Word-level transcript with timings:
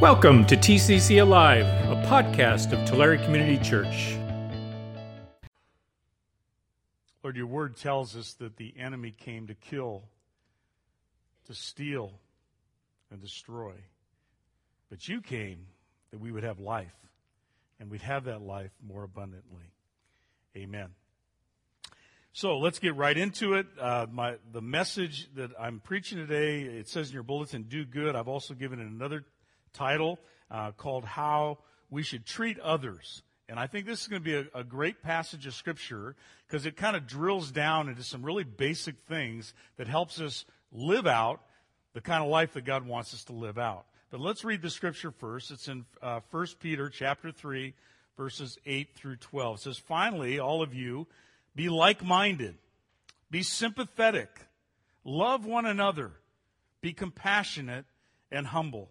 Welcome 0.00 0.46
to 0.46 0.56
TCC 0.56 1.20
Alive, 1.20 1.66
a 1.66 2.06
podcast 2.08 2.72
of 2.72 2.88
Tulare 2.88 3.18
Community 3.18 3.62
Church. 3.62 4.16
Lord, 7.22 7.36
your 7.36 7.46
word 7.46 7.76
tells 7.76 8.16
us 8.16 8.32
that 8.40 8.56
the 8.56 8.72
enemy 8.78 9.10
came 9.10 9.48
to 9.48 9.54
kill, 9.54 10.04
to 11.48 11.54
steal, 11.54 12.14
and 13.10 13.20
destroy. 13.20 13.74
But 14.88 15.06
you 15.06 15.20
came 15.20 15.66
that 16.12 16.18
we 16.18 16.32
would 16.32 16.44
have 16.44 16.58
life, 16.60 16.96
and 17.78 17.90
we'd 17.90 18.00
have 18.00 18.24
that 18.24 18.40
life 18.40 18.72
more 18.82 19.04
abundantly. 19.04 19.74
Amen. 20.56 20.88
So 22.32 22.56
let's 22.56 22.78
get 22.78 22.96
right 22.96 23.18
into 23.18 23.52
it. 23.52 23.66
Uh, 23.78 24.06
my, 24.10 24.36
the 24.50 24.62
message 24.62 25.28
that 25.34 25.50
I'm 25.60 25.78
preaching 25.78 26.16
today, 26.16 26.62
it 26.62 26.88
says 26.88 27.08
in 27.08 27.12
your 27.14 27.22
bulletin, 27.22 27.64
do 27.64 27.84
good. 27.84 28.16
I've 28.16 28.28
also 28.28 28.54
given 28.54 28.80
it 28.80 28.86
another 28.86 29.26
title 29.72 30.18
uh, 30.50 30.72
called 30.72 31.04
How 31.04 31.58
We 31.90 32.02
Should 32.02 32.26
Treat 32.26 32.58
Others. 32.58 33.22
And 33.48 33.58
I 33.58 33.66
think 33.66 33.86
this 33.86 34.02
is 34.02 34.08
going 34.08 34.22
to 34.22 34.24
be 34.24 34.36
a, 34.36 34.60
a 34.60 34.64
great 34.64 35.02
passage 35.02 35.46
of 35.46 35.54
Scripture 35.54 36.14
because 36.46 36.66
it 36.66 36.76
kind 36.76 36.96
of 36.96 37.06
drills 37.06 37.50
down 37.50 37.88
into 37.88 38.02
some 38.02 38.22
really 38.22 38.44
basic 38.44 38.94
things 39.08 39.54
that 39.76 39.88
helps 39.88 40.20
us 40.20 40.44
live 40.72 41.06
out 41.06 41.40
the 41.92 42.00
kind 42.00 42.22
of 42.22 42.30
life 42.30 42.52
that 42.54 42.64
God 42.64 42.86
wants 42.86 43.12
us 43.12 43.24
to 43.24 43.32
live 43.32 43.58
out. 43.58 43.86
But 44.10 44.20
let's 44.20 44.44
read 44.44 44.62
the 44.62 44.70
Scripture 44.70 45.10
first. 45.10 45.50
It's 45.50 45.68
in 45.68 45.84
uh, 46.02 46.20
1 46.30 46.46
Peter 46.60 46.88
chapter 46.88 47.32
3, 47.32 47.74
verses 48.16 48.58
8 48.66 48.94
through 48.94 49.16
12. 49.16 49.56
It 49.56 49.60
says, 49.62 49.78
Finally, 49.78 50.38
all 50.38 50.62
of 50.62 50.74
you, 50.74 51.06
be 51.54 51.68
like 51.68 52.04
minded, 52.04 52.56
be 53.30 53.42
sympathetic, 53.42 54.28
love 55.04 55.44
one 55.44 55.66
another, 55.66 56.12
be 56.80 56.92
compassionate 56.92 57.84
and 58.30 58.46
humble. 58.46 58.90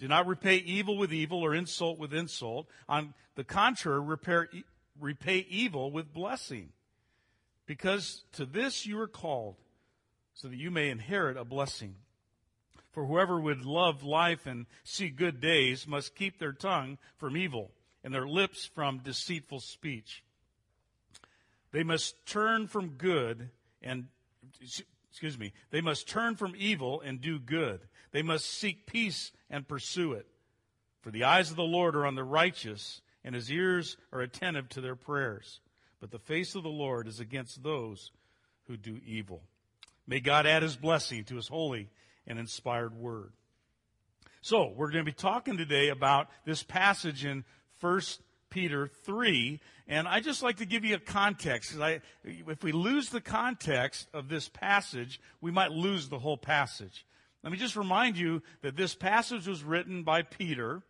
Do 0.00 0.08
not 0.08 0.26
repay 0.26 0.56
evil 0.56 0.96
with 0.96 1.12
evil 1.12 1.44
or 1.44 1.54
insult 1.54 1.98
with 1.98 2.14
insult. 2.14 2.66
On 2.88 3.12
the 3.34 3.44
contrary, 3.44 4.00
repair, 4.00 4.48
repay 4.98 5.46
evil 5.48 5.92
with 5.92 6.14
blessing. 6.14 6.70
Because 7.66 8.24
to 8.32 8.46
this 8.46 8.86
you 8.86 8.98
are 8.98 9.06
called, 9.06 9.56
so 10.32 10.48
that 10.48 10.56
you 10.56 10.70
may 10.70 10.88
inherit 10.88 11.36
a 11.36 11.44
blessing. 11.44 11.96
For 12.92 13.04
whoever 13.04 13.38
would 13.38 13.66
love 13.66 14.02
life 14.02 14.46
and 14.46 14.64
see 14.84 15.10
good 15.10 15.38
days 15.38 15.86
must 15.86 16.16
keep 16.16 16.38
their 16.38 16.54
tongue 16.54 16.96
from 17.18 17.36
evil 17.36 17.70
and 18.02 18.14
their 18.14 18.26
lips 18.26 18.64
from 18.64 19.00
deceitful 19.00 19.60
speech. 19.60 20.24
They 21.72 21.82
must 21.82 22.24
turn 22.24 22.68
from 22.68 22.96
good 22.96 23.50
and, 23.82 24.06
excuse 25.10 25.38
me, 25.38 25.52
they 25.70 25.80
must 25.80 26.08
turn 26.08 26.36
from 26.36 26.54
evil 26.56 27.00
and 27.00 27.20
do 27.20 27.38
good. 27.38 27.80
They 28.12 28.22
must 28.22 28.46
seek 28.46 28.86
peace 28.86 29.32
and 29.48 29.68
pursue 29.68 30.12
it. 30.12 30.26
For 31.02 31.10
the 31.10 31.24
eyes 31.24 31.50
of 31.50 31.56
the 31.56 31.62
Lord 31.62 31.96
are 31.96 32.06
on 32.06 32.14
the 32.14 32.24
righteous, 32.24 33.00
and 33.24 33.34
his 33.34 33.50
ears 33.50 33.96
are 34.12 34.20
attentive 34.20 34.68
to 34.70 34.80
their 34.80 34.96
prayers. 34.96 35.60
But 36.00 36.10
the 36.10 36.18
face 36.18 36.54
of 36.54 36.62
the 36.62 36.68
Lord 36.68 37.08
is 37.08 37.20
against 37.20 37.62
those 37.62 38.12
who 38.66 38.76
do 38.76 39.00
evil. 39.04 39.42
May 40.06 40.20
God 40.20 40.46
add 40.46 40.62
his 40.62 40.76
blessing 40.76 41.24
to 41.24 41.36
his 41.36 41.48
holy 41.48 41.90
and 42.26 42.38
inspired 42.38 42.94
word. 42.94 43.32
So, 44.42 44.72
we're 44.74 44.90
going 44.90 45.04
to 45.04 45.10
be 45.10 45.14
talking 45.14 45.58
today 45.58 45.88
about 45.88 46.28
this 46.46 46.62
passage 46.62 47.24
in 47.26 47.44
1 47.80 48.00
Peter 48.50 48.88
3, 49.04 49.60
and 49.86 50.06
I 50.06 50.20
just 50.20 50.42
like 50.42 50.58
to 50.58 50.66
give 50.66 50.84
you 50.84 50.96
a 50.96 50.98
context. 50.98 51.78
I, 51.80 52.00
if 52.24 52.62
we 52.62 52.72
lose 52.72 53.08
the 53.08 53.20
context 53.20 54.08
of 54.12 54.28
this 54.28 54.48
passage, 54.48 55.20
we 55.40 55.50
might 55.50 55.70
lose 55.70 56.08
the 56.08 56.18
whole 56.18 56.36
passage. 56.36 57.06
Let 57.42 57.52
me 57.52 57.58
just 57.58 57.76
remind 57.76 58.18
you 58.18 58.42
that 58.62 58.76
this 58.76 58.94
passage 58.94 59.48
was 59.48 59.64
written 59.64 60.02
by 60.02 60.22
Peter, 60.22 60.82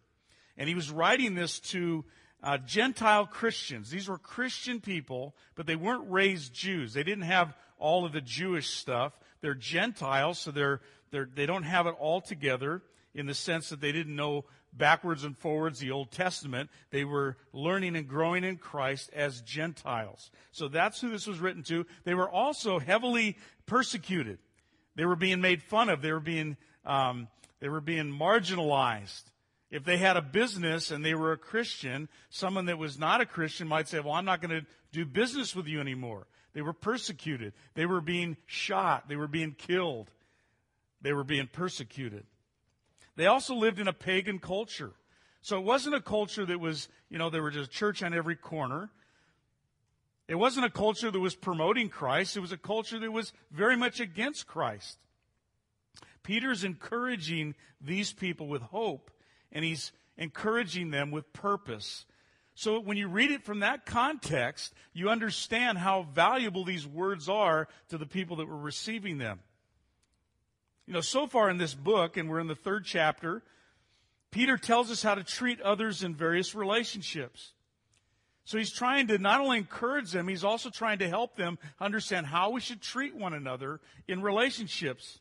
and 0.57 0.69
he 0.69 0.75
was 0.75 0.91
writing 0.91 1.35
this 1.35 1.61
to 1.61 2.05
uh, 2.43 2.59
Gentile 2.59 3.27
Christians. 3.27 3.91
These 3.91 4.09
were 4.09 4.19
Christian 4.19 4.81
people, 4.81 5.35
but 5.55 5.67
they 5.67 5.77
weren't 5.77 6.11
raised 6.11 6.53
Jews. 6.53 6.93
They 6.93 7.05
didn't 7.05 7.25
have 7.25 7.55
all 7.79 8.05
of 8.05 8.13
the 8.13 8.21
Jewish 8.21 8.71
stuff. 8.71 9.13
They're 9.41 9.55
Gentiles, 9.55 10.39
so 10.39 10.51
they're, 10.51 10.81
they're, 11.11 11.29
they 11.33 11.47
don't 11.47 11.63
have 11.63 11.87
it 11.87 11.95
all 11.99 12.21
together 12.21 12.83
in 13.15 13.27
the 13.27 13.35
sense 13.35 13.69
that 13.71 13.81
they 13.81 13.93
didn't 13.93 14.15
know 14.15 14.45
backwards 14.73 15.25
and 15.25 15.37
forwards 15.37 15.79
the 15.79 15.91
Old 15.91 16.11
Testament. 16.11 16.71
They 16.91 17.05
were 17.05 17.37
learning 17.53 17.97
and 17.97 18.09
growing 18.09 18.45
in 18.45 18.57
Christ 18.57 19.11
as 19.13 19.41
Gentiles. 19.41 20.31
So 20.53 20.69
that's 20.69 21.01
who 21.01 21.11
this 21.11 21.27
was 21.27 21.41
written 21.41 21.63
to. 21.65 21.87
They 22.05 22.15
were 22.15 22.29
also 22.29 22.79
heavily 22.79 23.37
persecuted. 23.67 24.39
They 24.97 25.05
were 25.05 25.17
being 25.17 25.41
made 25.41 25.63
fun 25.63 25.89
of. 25.89 26.03
They 26.03 26.13
were 26.13 26.21
being, 26.21 26.57
um, 26.85 27.29
they 27.61 27.69
were 27.69 27.81
being 27.81 28.13
marginalized. 28.13 29.25
If 29.71 29.85
they 29.85 29.99
had 29.99 30.17
a 30.17 30.23
business 30.23 30.91
and 30.91 31.05
they 31.05 31.15
were 31.15 31.33
a 31.33 31.39
Christian, 31.39 32.09
someone 32.29 32.67
that 32.67 32.79
was 32.79 32.99
not 32.99 33.21
a 33.21 33.27
Christian 33.27 33.69
might 33.69 33.89
say, 33.89 34.01
well, 34.01 34.15
I'm 34.15 34.25
not 34.25 34.43
going 34.43 34.61
to 34.61 34.67
do 34.93 35.05
business 35.05 35.55
with 35.55 35.69
you 35.69 35.81
anymore. 35.81 36.27
They 36.53 36.63
were 36.63 36.73
persecuted. 36.73 37.53
They 37.75 37.87
were 37.87 38.01
being 38.01 38.37
shot. 38.47 39.09
They 39.09 39.15
were 39.15 39.29
being 39.29 39.53
killed. 39.53 40.11
They 41.01 41.13
were 41.13 41.25
being 41.25 41.47
persecuted. 41.47 42.25
They 43.17 43.27
also 43.27 43.55
lived 43.55 43.79
in 43.79 43.89
a 43.89 43.93
pagan 43.93 44.39
culture. 44.39 44.93
So 45.43 45.59
it 45.59 45.65
wasn't 45.65 45.95
a 45.95 46.01
culture 46.01 46.45
that 46.45 46.61
was, 46.61 46.89
you 47.09 47.19
know, 47.19 47.31
there 47.31 47.43
was 47.43 47.57
a 47.57 47.67
church 47.67 48.03
on 48.03 48.15
every 48.15 48.37
corner. 48.37 48.91
It 50.29 50.35
wasn't 50.37 50.67
a 50.67 50.71
culture 50.71 51.11
that 51.11 51.19
was 51.19 51.35
promoting 51.35 51.89
Christ, 51.89 52.37
it 52.37 52.41
was 52.41 52.53
a 52.53 52.57
culture 52.57 52.99
that 52.99 53.11
was 53.11 53.33
very 53.51 53.77
much 53.77 53.99
against 53.99 54.47
Christ. 54.47 54.99
Peter's 56.23 56.63
encouraging 56.63 57.55
these 57.81 58.13
people 58.13 58.47
with 58.47 58.63
hope, 58.63 59.11
and 59.51 59.65
he's 59.65 59.91
encouraging 60.17 60.91
them 60.91 61.11
with 61.11 61.33
purpose. 61.33 62.05
So 62.55 62.79
when 62.79 62.97
you 62.97 63.09
read 63.09 63.31
it 63.31 63.43
from 63.43 63.61
that 63.61 63.87
context, 63.87 64.75
you 64.93 65.09
understand 65.09 65.79
how 65.79 66.03
valuable 66.03 66.65
these 66.65 66.87
words 66.87 67.29
are 67.29 67.69
to 67.89 67.99
the 67.99 68.07
people 68.07 68.37
that 68.37 68.49
were 68.49 68.57
receiving 68.57 69.19
them. 69.19 69.41
You 70.91 70.95
know, 70.95 71.03
so 71.03 71.29
far 71.29 71.49
in 71.49 71.57
this 71.57 71.73
book, 71.73 72.17
and 72.17 72.29
we're 72.29 72.41
in 72.41 72.49
the 72.49 72.57
third 72.57 72.85
chapter, 72.85 73.45
Peter 74.33 74.57
tells 74.57 74.91
us 74.91 75.05
how 75.05 75.15
to 75.15 75.23
treat 75.23 75.61
others 75.61 76.03
in 76.03 76.17
various 76.17 76.53
relationships. 76.53 77.53
So 78.45 78.59
he's 78.59 78.73
trying 78.73 79.07
to 79.07 79.19
not 79.19 79.41
only 79.41 79.59
encourage 79.59 80.11
them, 80.11 80.27
he's 80.27 80.43
also 80.43 80.69
trying 80.69 80.99
to 80.99 81.09
help 81.09 81.37
them 81.37 81.61
understand 81.79 82.27
how 82.27 82.51
we 82.51 82.61
should 82.61 82.83
treat 82.83 83.15
one 83.15 83.35
another 83.35 83.79
in 84.09 84.21
relationships. 84.21 85.21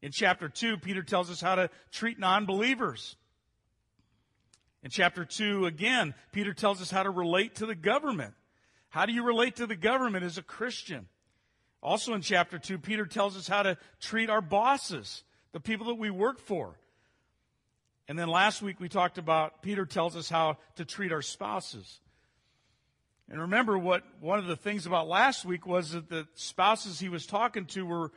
In 0.00 0.10
chapter 0.10 0.48
2, 0.48 0.78
Peter 0.78 1.02
tells 1.02 1.30
us 1.30 1.42
how 1.42 1.56
to 1.56 1.68
treat 1.92 2.18
non 2.18 2.46
believers. 2.46 3.16
In 4.82 4.88
chapter 4.88 5.26
2, 5.26 5.66
again, 5.66 6.14
Peter 6.32 6.54
tells 6.54 6.80
us 6.80 6.90
how 6.90 7.02
to 7.02 7.10
relate 7.10 7.56
to 7.56 7.66
the 7.66 7.74
government. 7.74 8.32
How 8.88 9.04
do 9.04 9.12
you 9.12 9.22
relate 9.22 9.56
to 9.56 9.66
the 9.66 9.76
government 9.76 10.24
as 10.24 10.38
a 10.38 10.42
Christian? 10.42 11.08
Also 11.82 12.12
in 12.14 12.22
chapter 12.22 12.58
2, 12.58 12.78
Peter 12.78 13.06
tells 13.06 13.36
us 13.36 13.46
how 13.46 13.62
to 13.62 13.76
treat 14.00 14.30
our 14.30 14.40
bosses, 14.40 15.22
the 15.52 15.60
people 15.60 15.86
that 15.86 15.94
we 15.94 16.10
work 16.10 16.40
for. 16.40 16.78
And 18.08 18.18
then 18.18 18.28
last 18.28 18.62
week 18.62 18.80
we 18.80 18.88
talked 18.88 19.18
about, 19.18 19.62
Peter 19.62 19.84
tells 19.84 20.16
us 20.16 20.28
how 20.28 20.56
to 20.76 20.84
treat 20.84 21.12
our 21.12 21.22
spouses. 21.22 22.00
And 23.30 23.40
remember 23.42 23.78
what 23.78 24.02
one 24.20 24.38
of 24.38 24.46
the 24.46 24.56
things 24.56 24.86
about 24.86 25.06
last 25.06 25.44
week 25.44 25.66
was 25.66 25.92
that 25.92 26.08
the 26.08 26.26
spouses 26.34 26.98
he 26.98 27.10
was 27.10 27.26
talking 27.26 27.66
to 27.66 27.84
were, 27.84 28.12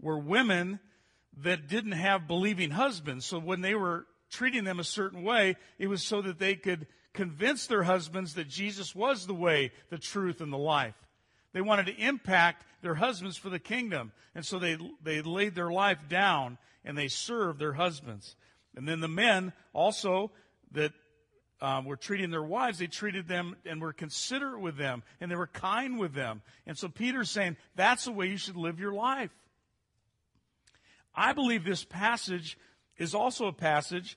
were 0.00 0.18
women 0.18 0.78
that 1.38 1.68
didn't 1.68 1.92
have 1.92 2.28
believing 2.28 2.70
husbands. 2.70 3.24
So 3.24 3.38
when 3.38 3.62
they 3.62 3.74
were 3.74 4.06
treating 4.30 4.64
them 4.64 4.78
a 4.78 4.84
certain 4.84 5.22
way, 5.22 5.56
it 5.78 5.86
was 5.86 6.02
so 6.02 6.20
that 6.22 6.38
they 6.38 6.54
could 6.54 6.86
convince 7.14 7.66
their 7.66 7.82
husbands 7.82 8.34
that 8.34 8.48
Jesus 8.48 8.94
was 8.94 9.26
the 9.26 9.34
way, 9.34 9.72
the 9.88 9.98
truth, 9.98 10.40
and 10.42 10.52
the 10.52 10.58
life. 10.58 10.94
They 11.52 11.60
wanted 11.60 11.86
to 11.86 11.96
impact 11.96 12.64
their 12.82 12.94
husbands 12.94 13.36
for 13.36 13.50
the 13.50 13.58
kingdom. 13.58 14.12
And 14.34 14.44
so 14.44 14.58
they, 14.58 14.76
they 15.02 15.22
laid 15.22 15.54
their 15.54 15.70
life 15.70 16.08
down 16.08 16.58
and 16.84 16.96
they 16.96 17.08
served 17.08 17.58
their 17.58 17.72
husbands. 17.72 18.36
And 18.76 18.88
then 18.88 19.00
the 19.00 19.08
men 19.08 19.52
also 19.72 20.30
that 20.72 20.92
um, 21.60 21.84
were 21.84 21.96
treating 21.96 22.30
their 22.30 22.42
wives, 22.42 22.78
they 22.78 22.86
treated 22.86 23.28
them 23.28 23.56
and 23.66 23.80
were 23.80 23.92
considerate 23.92 24.60
with 24.60 24.76
them 24.76 25.02
and 25.20 25.30
they 25.30 25.36
were 25.36 25.46
kind 25.46 25.98
with 25.98 26.14
them. 26.14 26.42
And 26.66 26.78
so 26.78 26.88
Peter's 26.88 27.30
saying 27.30 27.56
that's 27.74 28.04
the 28.04 28.12
way 28.12 28.28
you 28.28 28.38
should 28.38 28.56
live 28.56 28.80
your 28.80 28.92
life. 28.92 29.30
I 31.14 31.32
believe 31.32 31.64
this 31.64 31.84
passage 31.84 32.56
is 32.96 33.14
also 33.14 33.46
a 33.46 33.52
passage 33.52 34.16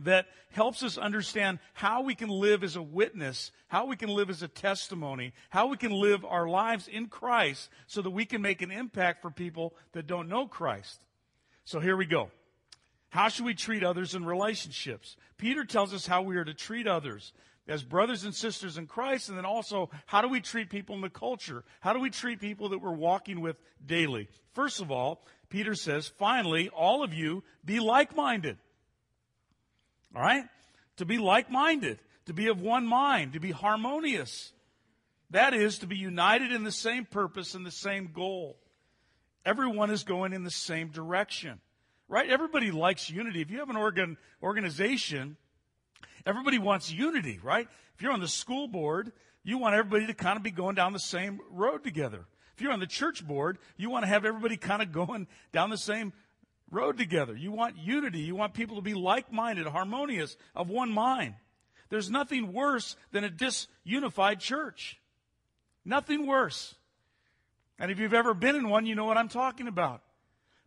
that 0.00 0.26
helps 0.50 0.82
us 0.82 0.98
understand 0.98 1.58
how 1.72 2.02
we 2.02 2.14
can 2.14 2.28
live 2.28 2.62
as 2.62 2.76
a 2.76 2.82
witness, 2.82 3.50
how 3.68 3.86
we 3.86 3.96
can 3.96 4.08
live 4.08 4.30
as 4.30 4.42
a 4.42 4.48
testimony, 4.48 5.32
how 5.50 5.66
we 5.68 5.76
can 5.76 5.92
live 5.92 6.24
our 6.24 6.48
lives 6.48 6.88
in 6.88 7.06
Christ 7.06 7.70
so 7.86 8.02
that 8.02 8.10
we 8.10 8.26
can 8.26 8.42
make 8.42 8.62
an 8.62 8.70
impact 8.70 9.22
for 9.22 9.30
people 9.30 9.74
that 9.92 10.06
don't 10.06 10.28
know 10.28 10.46
Christ. 10.46 11.00
So 11.64 11.80
here 11.80 11.96
we 11.96 12.06
go. 12.06 12.30
How 13.08 13.28
should 13.28 13.46
we 13.46 13.54
treat 13.54 13.82
others 13.82 14.14
in 14.14 14.24
relationships? 14.24 15.16
Peter 15.38 15.64
tells 15.64 15.94
us 15.94 16.06
how 16.06 16.22
we 16.22 16.36
are 16.36 16.44
to 16.44 16.54
treat 16.54 16.86
others 16.86 17.32
as 17.68 17.82
brothers 17.82 18.24
and 18.24 18.34
sisters 18.34 18.78
in 18.78 18.86
Christ, 18.86 19.28
and 19.28 19.36
then 19.36 19.44
also 19.44 19.90
how 20.06 20.20
do 20.20 20.28
we 20.28 20.40
treat 20.40 20.70
people 20.70 20.94
in 20.94 21.00
the 21.00 21.10
culture? 21.10 21.64
How 21.80 21.92
do 21.92 22.00
we 22.00 22.10
treat 22.10 22.40
people 22.40 22.68
that 22.68 22.78
we're 22.78 22.92
walking 22.92 23.40
with 23.40 23.56
daily? 23.84 24.28
First 24.52 24.80
of 24.80 24.90
all, 24.90 25.24
Peter 25.48 25.74
says, 25.74 26.06
finally, 26.06 26.68
all 26.68 27.02
of 27.02 27.12
you 27.14 27.42
be 27.64 27.80
like 27.80 28.14
minded. 28.14 28.58
All 30.14 30.22
right? 30.22 30.44
To 30.96 31.04
be 31.04 31.18
like 31.18 31.50
minded, 31.50 31.98
to 32.26 32.32
be 32.32 32.48
of 32.48 32.60
one 32.60 32.86
mind, 32.86 33.34
to 33.34 33.40
be 33.40 33.50
harmonious. 33.50 34.52
That 35.30 35.54
is, 35.54 35.78
to 35.78 35.86
be 35.86 35.96
united 35.96 36.52
in 36.52 36.64
the 36.64 36.72
same 36.72 37.04
purpose 37.04 37.54
and 37.54 37.66
the 37.66 37.70
same 37.70 38.10
goal. 38.12 38.56
Everyone 39.44 39.90
is 39.90 40.04
going 40.04 40.32
in 40.32 40.44
the 40.44 40.50
same 40.50 40.88
direction. 40.88 41.60
Right? 42.08 42.28
Everybody 42.28 42.70
likes 42.70 43.10
unity. 43.10 43.40
If 43.40 43.50
you 43.50 43.58
have 43.58 43.70
an 43.70 43.76
organ, 43.76 44.16
organization, 44.42 45.36
everybody 46.24 46.58
wants 46.58 46.90
unity, 46.90 47.40
right? 47.42 47.68
If 47.94 48.02
you're 48.02 48.12
on 48.12 48.20
the 48.20 48.28
school 48.28 48.68
board, 48.68 49.12
you 49.42 49.58
want 49.58 49.74
everybody 49.74 50.06
to 50.06 50.14
kind 50.14 50.36
of 50.36 50.42
be 50.42 50.50
going 50.52 50.76
down 50.76 50.92
the 50.92 50.98
same 50.98 51.40
road 51.50 51.82
together. 51.82 52.26
If 52.54 52.62
you're 52.62 52.72
on 52.72 52.80
the 52.80 52.86
church 52.86 53.26
board, 53.26 53.58
you 53.76 53.90
want 53.90 54.04
to 54.04 54.08
have 54.08 54.24
everybody 54.24 54.56
kind 54.56 54.82
of 54.82 54.92
going 54.92 55.26
down 55.52 55.70
the 55.70 55.78
same 55.78 56.12
road 56.70 56.98
together. 56.98 57.36
You 57.36 57.52
want 57.52 57.78
unity. 57.78 58.20
You 58.20 58.34
want 58.34 58.54
people 58.54 58.76
to 58.76 58.82
be 58.82 58.94
like 58.94 59.32
minded, 59.32 59.66
harmonious, 59.66 60.36
of 60.54 60.68
one 60.68 60.90
mind. 60.90 61.34
There's 61.88 62.10
nothing 62.10 62.52
worse 62.52 62.96
than 63.12 63.24
a 63.24 63.30
disunified 63.30 64.40
church. 64.40 65.00
Nothing 65.84 66.26
worse. 66.26 66.74
And 67.78 67.90
if 67.90 67.98
you've 67.98 68.14
ever 68.14 68.34
been 68.34 68.56
in 68.56 68.68
one, 68.68 68.86
you 68.86 68.94
know 68.94 69.04
what 69.04 69.18
I'm 69.18 69.28
talking 69.28 69.68
about. 69.68 70.02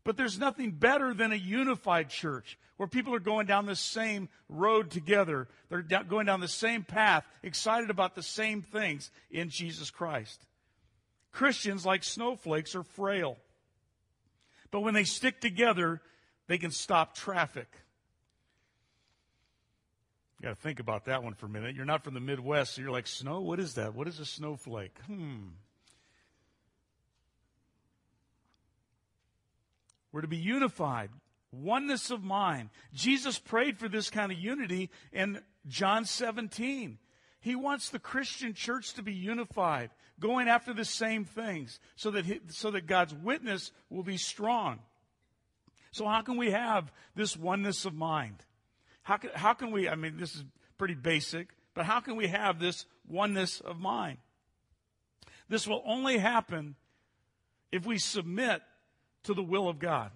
But 0.04 0.16
there's 0.16 0.40
nothing 0.40 0.72
better 0.72 1.14
than 1.14 1.32
a 1.32 1.36
unified 1.36 2.10
church 2.10 2.58
where 2.78 2.88
people 2.88 3.14
are 3.14 3.20
going 3.20 3.46
down 3.46 3.66
the 3.66 3.76
same 3.76 4.30
road 4.48 4.90
together. 4.90 5.50
They're 5.70 5.82
going 5.82 6.26
down 6.26 6.40
the 6.40 6.48
same 6.48 6.84
path, 6.84 7.26
excited 7.44 7.90
about 7.90 8.16
the 8.16 8.24
same 8.24 8.62
things 8.62 9.12
in 9.30 9.50
Jesus 9.50 9.92
Christ. 9.92 10.46
Christians, 11.32 11.86
like 11.86 12.04
snowflakes, 12.04 12.76
are 12.76 12.84
frail. 12.84 13.38
But 14.72 14.82
when 14.82 14.94
they 14.94 15.04
stick 15.04 15.42
together, 15.42 16.02
they 16.48 16.58
can 16.58 16.72
stop 16.72 17.16
traffic. 17.16 17.68
You 20.40 20.48
got 20.48 20.56
to 20.56 20.62
think 20.62 20.80
about 20.80 21.06
that 21.06 21.24
one 21.24 21.34
for 21.34 21.48
a 21.48 21.50
minute. 21.50 21.76
You're 21.76 21.86
not 21.86 22.04
from 22.04 22.14
the 22.14 22.20
Midwest, 22.20 22.76
so 22.76 22.82
you're 22.82 22.92
like, 22.92 23.08
snow? 23.08 23.42
What 23.42 23.60
is 23.60 23.74
that? 23.76 23.94
What 23.94 24.08
is 24.08 24.20
a 24.20 24.26
snowflake? 24.26 24.96
Hmm. 25.06 25.50
We're 30.12 30.22
to 30.22 30.28
be 30.28 30.38
unified, 30.38 31.10
oneness 31.52 32.10
of 32.10 32.24
mind. 32.24 32.70
Jesus 32.94 33.38
prayed 33.38 33.78
for 33.78 33.90
this 33.90 34.10
kind 34.10 34.32
of 34.32 34.40
unity 34.40 34.90
in 35.12 35.42
John 35.68 36.06
17. 36.06 36.98
He 37.42 37.56
wants 37.56 37.90
the 37.90 38.00
Christian 38.00 38.54
church 38.54 38.94
to 38.94 39.04
be 39.04 39.14
unified, 39.14 39.92
going 40.20 40.48
after 40.48 40.74
the 40.74 40.86
same 40.86 41.26
things, 41.26 41.80
so 41.96 42.12
that, 42.12 42.26
so 42.50 42.72
that 42.72 42.88
God's 42.88 43.14
witness 43.14 43.72
will 43.90 44.04
be 44.04 44.18
strong. 44.18 44.80
So, 45.92 46.06
how 46.06 46.22
can 46.22 46.38
we 46.38 46.52
have 46.52 46.92
this 47.16 47.36
oneness 47.36 47.86
of 47.86 47.94
mind? 47.94 48.46
How 49.04 49.18
can, 49.18 49.32
how 49.34 49.54
can 49.54 49.72
we, 49.72 49.90
I 49.90 49.96
mean, 49.96 50.18
this 50.18 50.36
is 50.36 50.44
pretty 50.78 50.94
basic, 50.94 51.50
but 51.74 51.86
how 51.86 52.00
can 52.00 52.16
we 52.16 52.28
have 52.28 52.60
this 52.60 52.86
oneness 53.08 53.60
of 53.62 53.80
mind? 53.80 54.18
This 55.48 55.68
will 55.68 55.82
only 55.86 56.20
happen 56.20 56.76
if 57.72 57.86
we 57.86 57.98
submit 57.98 58.62
to 59.24 59.34
the 59.34 59.44
will 59.44 59.68
of 59.68 59.80
God. 59.80 60.12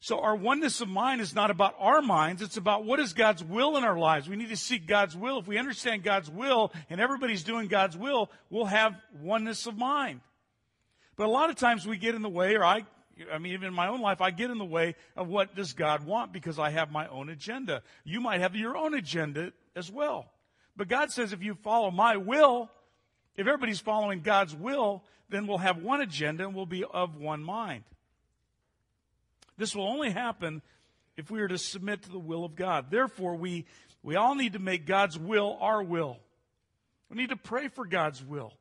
So 0.00 0.20
our 0.20 0.36
oneness 0.36 0.80
of 0.80 0.88
mind 0.88 1.20
is 1.20 1.34
not 1.34 1.50
about 1.50 1.74
our 1.78 2.00
minds. 2.00 2.40
It's 2.40 2.56
about 2.56 2.84
what 2.84 3.00
is 3.00 3.12
God's 3.12 3.42
will 3.42 3.76
in 3.76 3.84
our 3.84 3.98
lives. 3.98 4.28
We 4.28 4.36
need 4.36 4.50
to 4.50 4.56
seek 4.56 4.86
God's 4.86 5.16
will. 5.16 5.40
If 5.40 5.48
we 5.48 5.58
understand 5.58 6.04
God's 6.04 6.30
will 6.30 6.72
and 6.88 7.00
everybody's 7.00 7.42
doing 7.42 7.66
God's 7.66 7.96
will, 7.96 8.30
we'll 8.48 8.66
have 8.66 8.94
oneness 9.20 9.66
of 9.66 9.76
mind. 9.76 10.20
But 11.16 11.26
a 11.26 11.30
lot 11.30 11.50
of 11.50 11.56
times 11.56 11.84
we 11.84 11.96
get 11.96 12.14
in 12.14 12.22
the 12.22 12.28
way, 12.28 12.54
or 12.54 12.64
I, 12.64 12.84
I 13.32 13.38
mean, 13.38 13.54
even 13.54 13.66
in 13.66 13.74
my 13.74 13.88
own 13.88 14.00
life, 14.00 14.20
I 14.20 14.30
get 14.30 14.50
in 14.50 14.58
the 14.58 14.64
way 14.64 14.94
of 15.16 15.26
what 15.26 15.56
does 15.56 15.72
God 15.72 16.06
want 16.06 16.32
because 16.32 16.60
I 16.60 16.70
have 16.70 16.92
my 16.92 17.08
own 17.08 17.28
agenda. 17.28 17.82
You 18.04 18.20
might 18.20 18.40
have 18.40 18.54
your 18.54 18.76
own 18.76 18.94
agenda 18.94 19.52
as 19.74 19.90
well. 19.90 20.30
But 20.76 20.86
God 20.86 21.10
says 21.10 21.32
if 21.32 21.42
you 21.42 21.54
follow 21.54 21.90
my 21.90 22.16
will, 22.18 22.70
if 23.36 23.48
everybody's 23.48 23.80
following 23.80 24.20
God's 24.20 24.54
will, 24.54 25.02
then 25.28 25.48
we'll 25.48 25.58
have 25.58 25.82
one 25.82 26.00
agenda 26.00 26.44
and 26.44 26.54
we'll 26.54 26.66
be 26.66 26.84
of 26.84 27.16
one 27.16 27.42
mind. 27.42 27.82
This 29.58 29.76
will 29.76 29.86
only 29.86 30.10
happen 30.10 30.62
if 31.16 31.30
we 31.30 31.40
are 31.40 31.48
to 31.48 31.58
submit 31.58 32.02
to 32.04 32.10
the 32.10 32.18
will 32.18 32.44
of 32.44 32.54
God. 32.54 32.90
Therefore, 32.90 33.34
we, 33.34 33.66
we 34.02 34.16
all 34.16 34.34
need 34.34 34.54
to 34.54 34.58
make 34.58 34.86
God's 34.86 35.18
will 35.18 35.58
our 35.60 35.82
will. 35.82 36.18
We 37.10 37.16
need 37.16 37.30
to 37.30 37.36
pray 37.36 37.68
for 37.68 37.84
God's 37.84 38.24
will. 38.24 38.54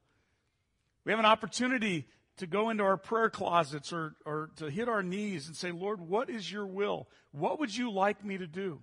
We 1.06 1.12
have 1.12 1.20
an 1.20 1.26
opportunity 1.26 2.08
to 2.38 2.48
go 2.48 2.70
into 2.70 2.84
our 2.84 2.98
prayer 2.98 3.30
closets 3.30 3.94
or, 3.94 4.16
or 4.26 4.50
to 4.58 4.70
hit 4.70 4.90
our 4.90 5.04
knees 5.04 5.48
and 5.48 5.56
say, 5.56 5.72
Lord, 5.72 6.02
what 6.02 6.30
is 6.30 6.52
your 6.52 6.66
will? 6.66 7.08
What 7.32 7.60
would 7.60 7.76
you 7.76 7.92
like 7.92 8.26
me 8.26 8.38
to 8.38 8.48
do? 8.48 8.82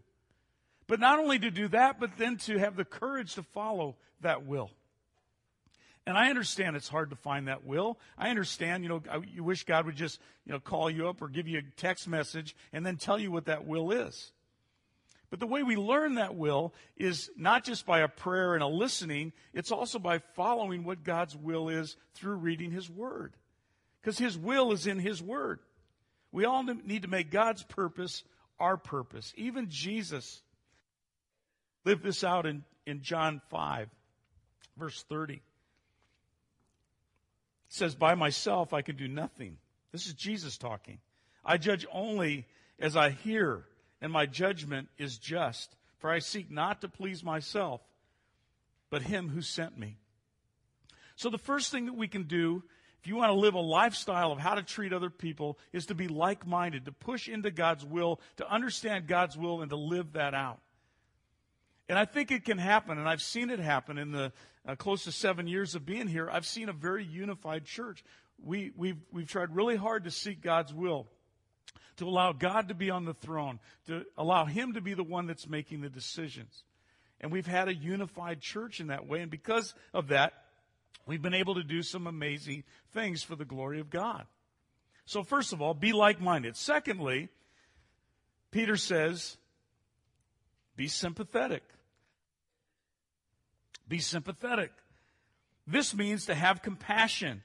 But 0.86 1.00
not 1.00 1.18
only 1.18 1.38
to 1.38 1.50
do 1.50 1.68
that, 1.68 1.98
but 1.98 2.16
then 2.18 2.36
to 2.38 2.58
have 2.58 2.76
the 2.76 2.84
courage 2.84 3.34
to 3.34 3.42
follow 3.42 3.96
that 4.20 4.46
will. 4.46 4.70
And 6.06 6.18
I 6.18 6.28
understand 6.28 6.76
it's 6.76 6.88
hard 6.88 7.10
to 7.10 7.16
find 7.16 7.48
that 7.48 7.64
will. 7.64 7.98
I 8.18 8.28
understand, 8.28 8.82
you 8.82 8.90
know, 8.90 9.02
you 9.32 9.42
wish 9.42 9.64
God 9.64 9.86
would 9.86 9.96
just, 9.96 10.20
you 10.44 10.52
know, 10.52 10.60
call 10.60 10.90
you 10.90 11.08
up 11.08 11.22
or 11.22 11.28
give 11.28 11.48
you 11.48 11.58
a 11.58 11.80
text 11.80 12.06
message 12.06 12.54
and 12.72 12.84
then 12.84 12.96
tell 12.96 13.18
you 13.18 13.30
what 13.30 13.46
that 13.46 13.66
will 13.66 13.90
is. 13.90 14.32
But 15.30 15.40
the 15.40 15.46
way 15.46 15.62
we 15.62 15.76
learn 15.76 16.16
that 16.16 16.36
will 16.36 16.74
is 16.96 17.30
not 17.36 17.64
just 17.64 17.86
by 17.86 18.00
a 18.00 18.08
prayer 18.08 18.54
and 18.54 18.62
a 18.62 18.68
listening, 18.68 19.32
it's 19.54 19.72
also 19.72 19.98
by 19.98 20.18
following 20.18 20.84
what 20.84 21.04
God's 21.04 21.34
will 21.34 21.70
is 21.70 21.96
through 22.14 22.36
reading 22.36 22.70
His 22.70 22.90
Word. 22.90 23.34
Because 24.00 24.18
His 24.18 24.36
will 24.36 24.72
is 24.72 24.86
in 24.86 24.98
His 24.98 25.22
Word. 25.22 25.60
We 26.30 26.44
all 26.44 26.62
need 26.62 27.02
to 27.02 27.08
make 27.08 27.30
God's 27.30 27.62
purpose 27.62 28.24
our 28.60 28.76
purpose. 28.76 29.32
Even 29.36 29.70
Jesus 29.70 30.42
lived 31.84 32.04
this 32.04 32.22
out 32.22 32.44
in, 32.44 32.62
in 32.86 33.00
John 33.00 33.40
5, 33.50 33.88
verse 34.76 35.02
30 35.08 35.40
says, 37.74 37.94
By 37.94 38.14
myself 38.14 38.72
I 38.72 38.82
can 38.82 38.96
do 38.96 39.08
nothing. 39.08 39.58
This 39.92 40.06
is 40.06 40.14
Jesus 40.14 40.56
talking. 40.56 40.98
I 41.44 41.58
judge 41.58 41.86
only 41.92 42.46
as 42.78 42.96
I 42.96 43.10
hear, 43.10 43.64
and 44.00 44.12
my 44.12 44.26
judgment 44.26 44.88
is 44.98 45.18
just. 45.18 45.74
For 45.98 46.10
I 46.10 46.18
seek 46.18 46.50
not 46.50 46.80
to 46.80 46.88
please 46.88 47.22
myself, 47.22 47.80
but 48.90 49.02
him 49.02 49.28
who 49.28 49.42
sent 49.42 49.78
me. 49.78 49.98
So 51.16 51.30
the 51.30 51.38
first 51.38 51.70
thing 51.70 51.86
that 51.86 51.96
we 51.96 52.08
can 52.08 52.24
do, 52.24 52.62
if 53.00 53.06
you 53.06 53.16
want 53.16 53.30
to 53.30 53.38
live 53.38 53.54
a 53.54 53.60
lifestyle 53.60 54.32
of 54.32 54.38
how 54.38 54.54
to 54.54 54.62
treat 54.62 54.92
other 54.92 55.10
people, 55.10 55.58
is 55.72 55.86
to 55.86 55.94
be 55.94 56.08
like 56.08 56.46
minded, 56.46 56.84
to 56.84 56.92
push 56.92 57.28
into 57.28 57.50
God's 57.50 57.84
will, 57.84 58.20
to 58.36 58.50
understand 58.50 59.06
God's 59.06 59.36
will, 59.36 59.62
and 59.62 59.70
to 59.70 59.76
live 59.76 60.12
that 60.14 60.34
out. 60.34 60.60
And 61.88 61.98
I 61.98 62.04
think 62.06 62.30
it 62.30 62.44
can 62.44 62.58
happen, 62.58 62.98
and 62.98 63.08
I've 63.08 63.20
seen 63.20 63.50
it 63.50 63.58
happen 63.58 63.98
in 63.98 64.10
the 64.10 64.32
uh, 64.66 64.74
close 64.74 65.04
to 65.04 65.12
seven 65.12 65.46
years 65.46 65.74
of 65.74 65.84
being 65.84 66.06
here. 66.06 66.28
I've 66.30 66.46
seen 66.46 66.68
a 66.68 66.72
very 66.72 67.04
unified 67.04 67.66
church. 67.66 68.02
We, 68.42 68.72
we've, 68.76 68.96
we've 69.12 69.28
tried 69.28 69.54
really 69.54 69.76
hard 69.76 70.04
to 70.04 70.10
seek 70.10 70.40
God's 70.40 70.72
will, 70.72 71.06
to 71.98 72.06
allow 72.06 72.32
God 72.32 72.68
to 72.68 72.74
be 72.74 72.90
on 72.90 73.04
the 73.04 73.12
throne, 73.12 73.60
to 73.86 74.04
allow 74.16 74.46
Him 74.46 74.72
to 74.74 74.80
be 74.80 74.94
the 74.94 75.04
one 75.04 75.26
that's 75.26 75.46
making 75.46 75.82
the 75.82 75.90
decisions. 75.90 76.64
And 77.20 77.30
we've 77.30 77.46
had 77.46 77.68
a 77.68 77.74
unified 77.74 78.40
church 78.40 78.80
in 78.80 78.86
that 78.86 79.06
way. 79.06 79.20
And 79.20 79.30
because 79.30 79.74
of 79.92 80.08
that, 80.08 80.32
we've 81.06 81.22
been 81.22 81.34
able 81.34 81.56
to 81.56 81.62
do 81.62 81.82
some 81.82 82.06
amazing 82.06 82.64
things 82.92 83.22
for 83.22 83.36
the 83.36 83.44
glory 83.44 83.80
of 83.80 83.90
God. 83.90 84.24
So, 85.06 85.22
first 85.22 85.52
of 85.52 85.60
all, 85.60 85.74
be 85.74 85.92
like 85.92 86.20
minded. 86.20 86.56
Secondly, 86.56 87.28
Peter 88.50 88.76
says, 88.76 89.36
be 90.76 90.88
sympathetic. 90.88 91.62
Be 93.88 93.98
sympathetic. 93.98 94.72
This 95.66 95.94
means 95.94 96.26
to 96.26 96.34
have 96.34 96.62
compassion, 96.62 97.42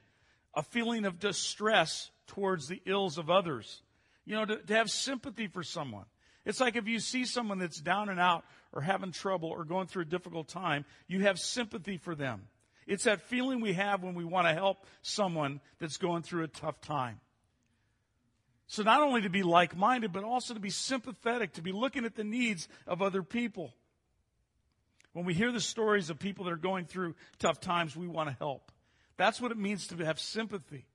a 0.54 0.62
feeling 0.62 1.04
of 1.04 1.18
distress 1.18 2.10
towards 2.26 2.68
the 2.68 2.82
ills 2.84 3.18
of 3.18 3.30
others. 3.30 3.82
You 4.24 4.36
know, 4.36 4.44
to, 4.44 4.56
to 4.56 4.74
have 4.74 4.90
sympathy 4.90 5.48
for 5.48 5.62
someone. 5.62 6.04
It's 6.44 6.60
like 6.60 6.76
if 6.76 6.86
you 6.86 7.00
see 7.00 7.24
someone 7.24 7.58
that's 7.58 7.80
down 7.80 8.08
and 8.08 8.20
out 8.20 8.44
or 8.72 8.80
having 8.80 9.12
trouble 9.12 9.48
or 9.48 9.64
going 9.64 9.86
through 9.86 10.02
a 10.02 10.06
difficult 10.06 10.48
time, 10.48 10.84
you 11.06 11.20
have 11.20 11.38
sympathy 11.38 11.96
for 11.96 12.14
them. 12.14 12.42
It's 12.86 13.04
that 13.04 13.22
feeling 13.22 13.60
we 13.60 13.74
have 13.74 14.02
when 14.02 14.14
we 14.14 14.24
want 14.24 14.46
to 14.46 14.54
help 14.54 14.86
someone 15.02 15.60
that's 15.78 15.96
going 15.96 16.22
through 16.22 16.44
a 16.44 16.48
tough 16.48 16.80
time. 16.80 17.20
So, 18.66 18.82
not 18.82 19.02
only 19.02 19.22
to 19.22 19.30
be 19.30 19.42
like 19.42 19.76
minded, 19.76 20.12
but 20.12 20.22
also 20.22 20.54
to 20.54 20.60
be 20.60 20.70
sympathetic, 20.70 21.54
to 21.54 21.62
be 21.62 21.72
looking 21.72 22.04
at 22.04 22.14
the 22.14 22.24
needs 22.24 22.68
of 22.86 23.02
other 23.02 23.22
people. 23.22 23.74
When 25.20 25.26
we 25.26 25.34
hear 25.34 25.52
the 25.52 25.60
stories 25.60 26.08
of 26.08 26.18
people 26.18 26.46
that 26.46 26.52
are 26.52 26.56
going 26.56 26.86
through 26.86 27.14
tough 27.38 27.60
times, 27.60 27.94
we 27.94 28.08
want 28.08 28.30
to 28.30 28.36
help. 28.38 28.72
That's 29.18 29.38
what 29.38 29.52
it 29.52 29.58
means 29.58 29.86
to 29.88 29.96
have 29.98 30.18
sympathy. 30.18 30.86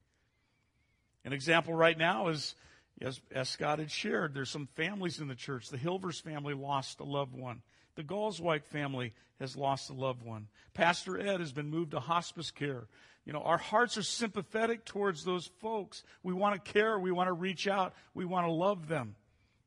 An 1.23 1.31
example 1.31 1.75
right 1.75 1.95
now 1.95 2.29
is, 2.29 2.55
as, 2.99 3.21
as 3.31 3.49
Scott 3.49 3.77
had 3.77 3.91
shared, 3.91 4.33
there's 4.33 4.49
some 4.49 4.67
families 4.75 5.19
in 5.19 5.27
the 5.27 5.35
church. 5.35 5.69
The 5.69 5.77
Hilvers 5.77 6.19
family 6.19 6.55
lost 6.55 7.01
a 7.01 7.03
loved 7.03 7.35
one. 7.35 7.61
The 7.93 8.03
Galswike 8.03 8.65
family 8.65 9.13
has 9.39 9.55
lost 9.55 9.91
a 9.91 9.93
loved 9.93 10.23
one. 10.23 10.47
Pastor 10.73 11.19
Ed 11.19 11.39
has 11.39 11.51
been 11.51 11.69
moved 11.69 11.91
to 11.91 11.99
hospice 11.99 12.49
care. 12.49 12.87
You 13.25 13.33
know, 13.33 13.41
our 13.41 13.59
hearts 13.59 13.95
are 13.95 14.01
sympathetic 14.01 14.85
towards 14.85 15.23
those 15.23 15.51
folks. 15.61 16.01
We 16.23 16.33
want 16.33 16.55
to 16.55 16.73
care. 16.73 16.97
We 16.97 17.11
want 17.11 17.27
to 17.27 17.33
reach 17.33 17.67
out. 17.67 17.93
We 18.15 18.25
want 18.25 18.47
to 18.47 18.51
love 18.51 18.87
them. 18.87 19.17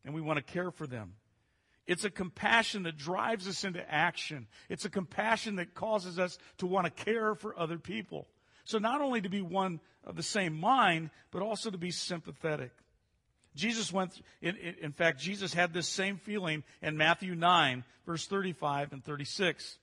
And 0.04 0.14
we 0.14 0.20
want 0.20 0.38
to 0.38 0.52
care 0.52 0.72
for 0.72 0.88
them. 0.88 1.12
It's 1.88 2.04
a 2.04 2.10
compassion 2.10 2.82
that 2.82 2.98
drives 2.98 3.48
us 3.48 3.64
into 3.64 3.82
action. 3.90 4.46
It's 4.68 4.84
a 4.84 4.90
compassion 4.90 5.56
that 5.56 5.74
causes 5.74 6.18
us 6.18 6.36
to 6.58 6.66
want 6.66 6.84
to 6.84 7.04
care 7.04 7.34
for 7.34 7.58
other 7.58 7.78
people. 7.78 8.28
So 8.64 8.78
not 8.78 9.00
only 9.00 9.22
to 9.22 9.30
be 9.30 9.40
one 9.40 9.80
of 10.04 10.14
the 10.14 10.22
same 10.22 10.54
mind, 10.54 11.08
but 11.30 11.40
also 11.40 11.70
to 11.70 11.78
be 11.78 11.90
sympathetic. 11.90 12.72
Jesus 13.56 13.90
went, 13.90 14.20
in, 14.42 14.54
in, 14.56 14.92
fact, 14.92 15.18
Jesus 15.18 15.54
had 15.54 15.72
this 15.72 15.88
same 15.88 16.18
feeling 16.18 16.62
in 16.82 16.98
Matthew 16.98 17.34
9, 17.34 17.82
verse 18.04 18.26
35 18.26 18.92
and 18.92 19.02
36. 19.02 19.78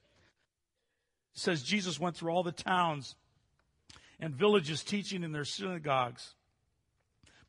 It 1.33 1.39
says 1.39 1.63
Jesus 1.63 1.99
went 1.99 2.15
through 2.15 2.31
all 2.31 2.43
the 2.43 2.51
towns 2.51 3.15
and 4.19 4.35
villages 4.35 4.83
teaching 4.83 5.23
in 5.23 5.31
their 5.31 5.43
synagogues, 5.43 6.35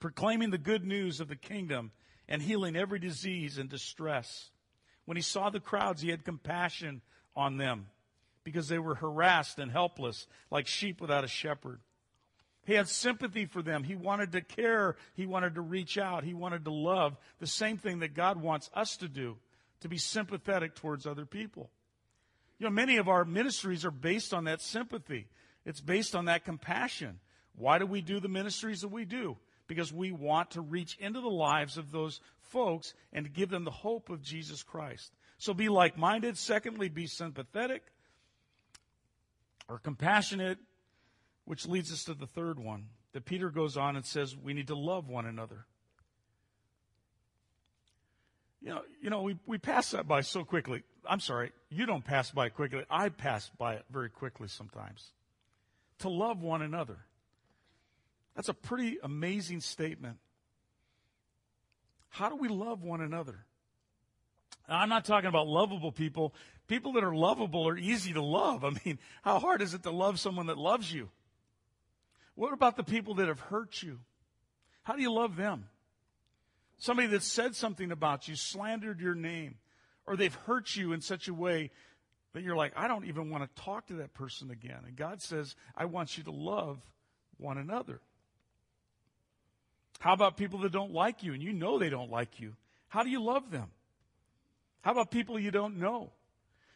proclaiming 0.00 0.48
the 0.48 0.56
good 0.56 0.86
news 0.86 1.20
of 1.20 1.28
the 1.28 1.36
kingdom 1.36 1.92
and 2.28 2.42
healing 2.42 2.76
every 2.76 2.98
disease 2.98 3.58
and 3.58 3.68
distress. 3.68 4.50
When 5.04 5.16
he 5.16 5.22
saw 5.22 5.50
the 5.50 5.60
crowds, 5.60 6.02
he 6.02 6.10
had 6.10 6.24
compassion 6.24 7.02
on 7.34 7.56
them 7.56 7.86
because 8.44 8.68
they 8.68 8.78
were 8.78 8.94
harassed 8.94 9.58
and 9.58 9.70
helpless 9.70 10.26
like 10.50 10.66
sheep 10.66 11.00
without 11.00 11.24
a 11.24 11.28
shepherd. 11.28 11.80
He 12.64 12.74
had 12.74 12.88
sympathy 12.88 13.46
for 13.46 13.62
them. 13.62 13.84
He 13.84 13.94
wanted 13.94 14.32
to 14.32 14.40
care. 14.40 14.96
He 15.14 15.24
wanted 15.24 15.54
to 15.54 15.60
reach 15.60 15.98
out. 15.98 16.24
He 16.24 16.34
wanted 16.34 16.64
to 16.64 16.72
love. 16.72 17.16
The 17.38 17.46
same 17.46 17.76
thing 17.76 18.00
that 18.00 18.14
God 18.14 18.42
wants 18.42 18.70
us 18.74 18.96
to 18.98 19.08
do, 19.08 19.36
to 19.80 19.88
be 19.88 19.98
sympathetic 19.98 20.74
towards 20.74 21.06
other 21.06 21.26
people. 21.26 21.70
You 22.58 22.64
know, 22.64 22.70
many 22.70 22.96
of 22.96 23.08
our 23.08 23.24
ministries 23.24 23.84
are 23.84 23.92
based 23.92 24.34
on 24.34 24.44
that 24.44 24.60
sympathy. 24.60 25.28
It's 25.64 25.80
based 25.80 26.16
on 26.16 26.24
that 26.24 26.44
compassion. 26.44 27.20
Why 27.54 27.78
do 27.78 27.86
we 27.86 28.00
do 28.00 28.18
the 28.18 28.28
ministries 28.28 28.80
that 28.80 28.88
we 28.88 29.04
do? 29.04 29.36
Because 29.66 29.92
we 29.92 30.12
want 30.12 30.52
to 30.52 30.60
reach 30.60 30.96
into 30.98 31.20
the 31.20 31.28
lives 31.28 31.76
of 31.76 31.90
those 31.90 32.20
folks 32.38 32.94
and 33.12 33.32
give 33.32 33.50
them 33.50 33.64
the 33.64 33.70
hope 33.70 34.10
of 34.10 34.22
Jesus 34.22 34.62
Christ. 34.62 35.12
So 35.38 35.54
be 35.54 35.68
like 35.68 35.98
minded. 35.98 36.38
Secondly, 36.38 36.88
be 36.88 37.06
sympathetic 37.06 37.82
or 39.68 39.78
compassionate, 39.78 40.58
which 41.44 41.66
leads 41.66 41.92
us 41.92 42.04
to 42.04 42.14
the 42.14 42.26
third 42.26 42.58
one 42.58 42.86
that 43.12 43.24
Peter 43.24 43.50
goes 43.50 43.76
on 43.76 43.96
and 43.96 44.04
says 44.04 44.36
we 44.36 44.54
need 44.54 44.68
to 44.68 44.76
love 44.76 45.08
one 45.08 45.26
another. 45.26 45.66
You 48.62 48.70
know, 48.70 48.82
you 49.00 49.10
know, 49.10 49.22
we, 49.22 49.38
we 49.46 49.58
pass 49.58 49.92
that 49.92 50.08
by 50.08 50.22
so 50.22 50.44
quickly. 50.44 50.82
I'm 51.08 51.20
sorry, 51.20 51.52
you 51.70 51.86
don't 51.86 52.04
pass 52.04 52.30
by 52.30 52.48
quickly. 52.48 52.82
I 52.90 53.10
pass 53.10 53.50
by 53.58 53.74
it 53.74 53.84
very 53.90 54.10
quickly 54.10 54.48
sometimes. 54.48 55.12
To 56.00 56.08
love 56.08 56.42
one 56.42 56.62
another. 56.62 56.98
That's 58.36 58.50
a 58.50 58.54
pretty 58.54 58.98
amazing 59.02 59.60
statement. 59.60 60.18
How 62.10 62.28
do 62.28 62.36
we 62.36 62.48
love 62.48 62.82
one 62.82 63.00
another? 63.00 63.44
Now, 64.68 64.78
I'm 64.78 64.88
not 64.88 65.04
talking 65.04 65.28
about 65.28 65.48
lovable 65.48 65.90
people. 65.90 66.34
People 66.68 66.92
that 66.92 67.04
are 67.04 67.14
lovable 67.14 67.66
are 67.66 67.78
easy 67.78 68.12
to 68.12 68.22
love. 68.22 68.64
I 68.64 68.70
mean, 68.84 68.98
how 69.22 69.38
hard 69.38 69.62
is 69.62 69.74
it 69.74 69.82
to 69.84 69.90
love 69.90 70.20
someone 70.20 70.46
that 70.46 70.58
loves 70.58 70.92
you? 70.92 71.08
What 72.34 72.52
about 72.52 72.76
the 72.76 72.84
people 72.84 73.14
that 73.14 73.28
have 73.28 73.40
hurt 73.40 73.82
you? 73.82 73.98
How 74.82 74.94
do 74.94 75.02
you 75.02 75.12
love 75.12 75.36
them? 75.36 75.68
Somebody 76.78 77.08
that 77.08 77.22
said 77.22 77.56
something 77.56 77.90
about 77.90 78.28
you, 78.28 78.36
slandered 78.36 79.00
your 79.00 79.14
name, 79.14 79.56
or 80.06 80.16
they've 80.16 80.34
hurt 80.34 80.76
you 80.76 80.92
in 80.92 81.00
such 81.00 81.26
a 81.26 81.34
way 81.34 81.70
that 82.34 82.42
you're 82.42 82.54
like, 82.54 82.72
I 82.76 82.86
don't 82.86 83.06
even 83.06 83.30
want 83.30 83.44
to 83.44 83.62
talk 83.62 83.86
to 83.86 83.94
that 83.94 84.12
person 84.12 84.50
again. 84.50 84.80
And 84.86 84.94
God 84.94 85.22
says, 85.22 85.56
I 85.74 85.86
want 85.86 86.18
you 86.18 86.24
to 86.24 86.30
love 86.30 86.78
one 87.38 87.56
another. 87.56 88.02
How 89.98 90.12
about 90.12 90.36
people 90.36 90.60
that 90.60 90.72
don't 90.72 90.92
like 90.92 91.22
you 91.22 91.32
and 91.32 91.42
you 91.42 91.52
know 91.52 91.78
they 91.78 91.90
don't 91.90 92.10
like 92.10 92.40
you? 92.40 92.54
How 92.88 93.02
do 93.02 93.10
you 93.10 93.22
love 93.22 93.50
them? 93.50 93.70
How 94.82 94.92
about 94.92 95.10
people 95.10 95.38
you 95.38 95.50
don't 95.50 95.78
know? 95.78 96.12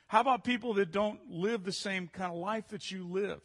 How 0.07 0.21
about 0.21 0.43
people 0.43 0.75
that 0.75 0.91
don't 0.91 1.21
live 1.31 1.63
the 1.63 1.73
same 1.73 2.09
kind 2.09 2.33
of 2.33 2.39
life 2.39 2.69
that 2.69 2.91
you 2.91 3.07
live? 3.07 3.41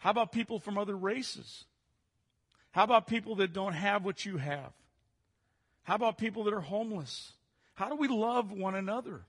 How 0.00 0.10
about 0.10 0.32
people 0.32 0.58
from 0.58 0.76
other 0.76 0.96
races? 0.96 1.64
How 2.72 2.82
about 2.82 3.06
people 3.06 3.36
that 3.36 3.52
don't 3.52 3.74
have 3.74 4.04
what 4.04 4.24
you 4.24 4.38
have? 4.38 4.72
How 5.84 5.94
about 5.94 6.18
people 6.18 6.44
that 6.44 6.54
are 6.54 6.60
homeless? 6.60 7.32
How 7.74 7.88
do 7.88 7.94
we 7.94 8.08
love 8.08 8.50
one 8.50 8.74
another? 8.74 9.20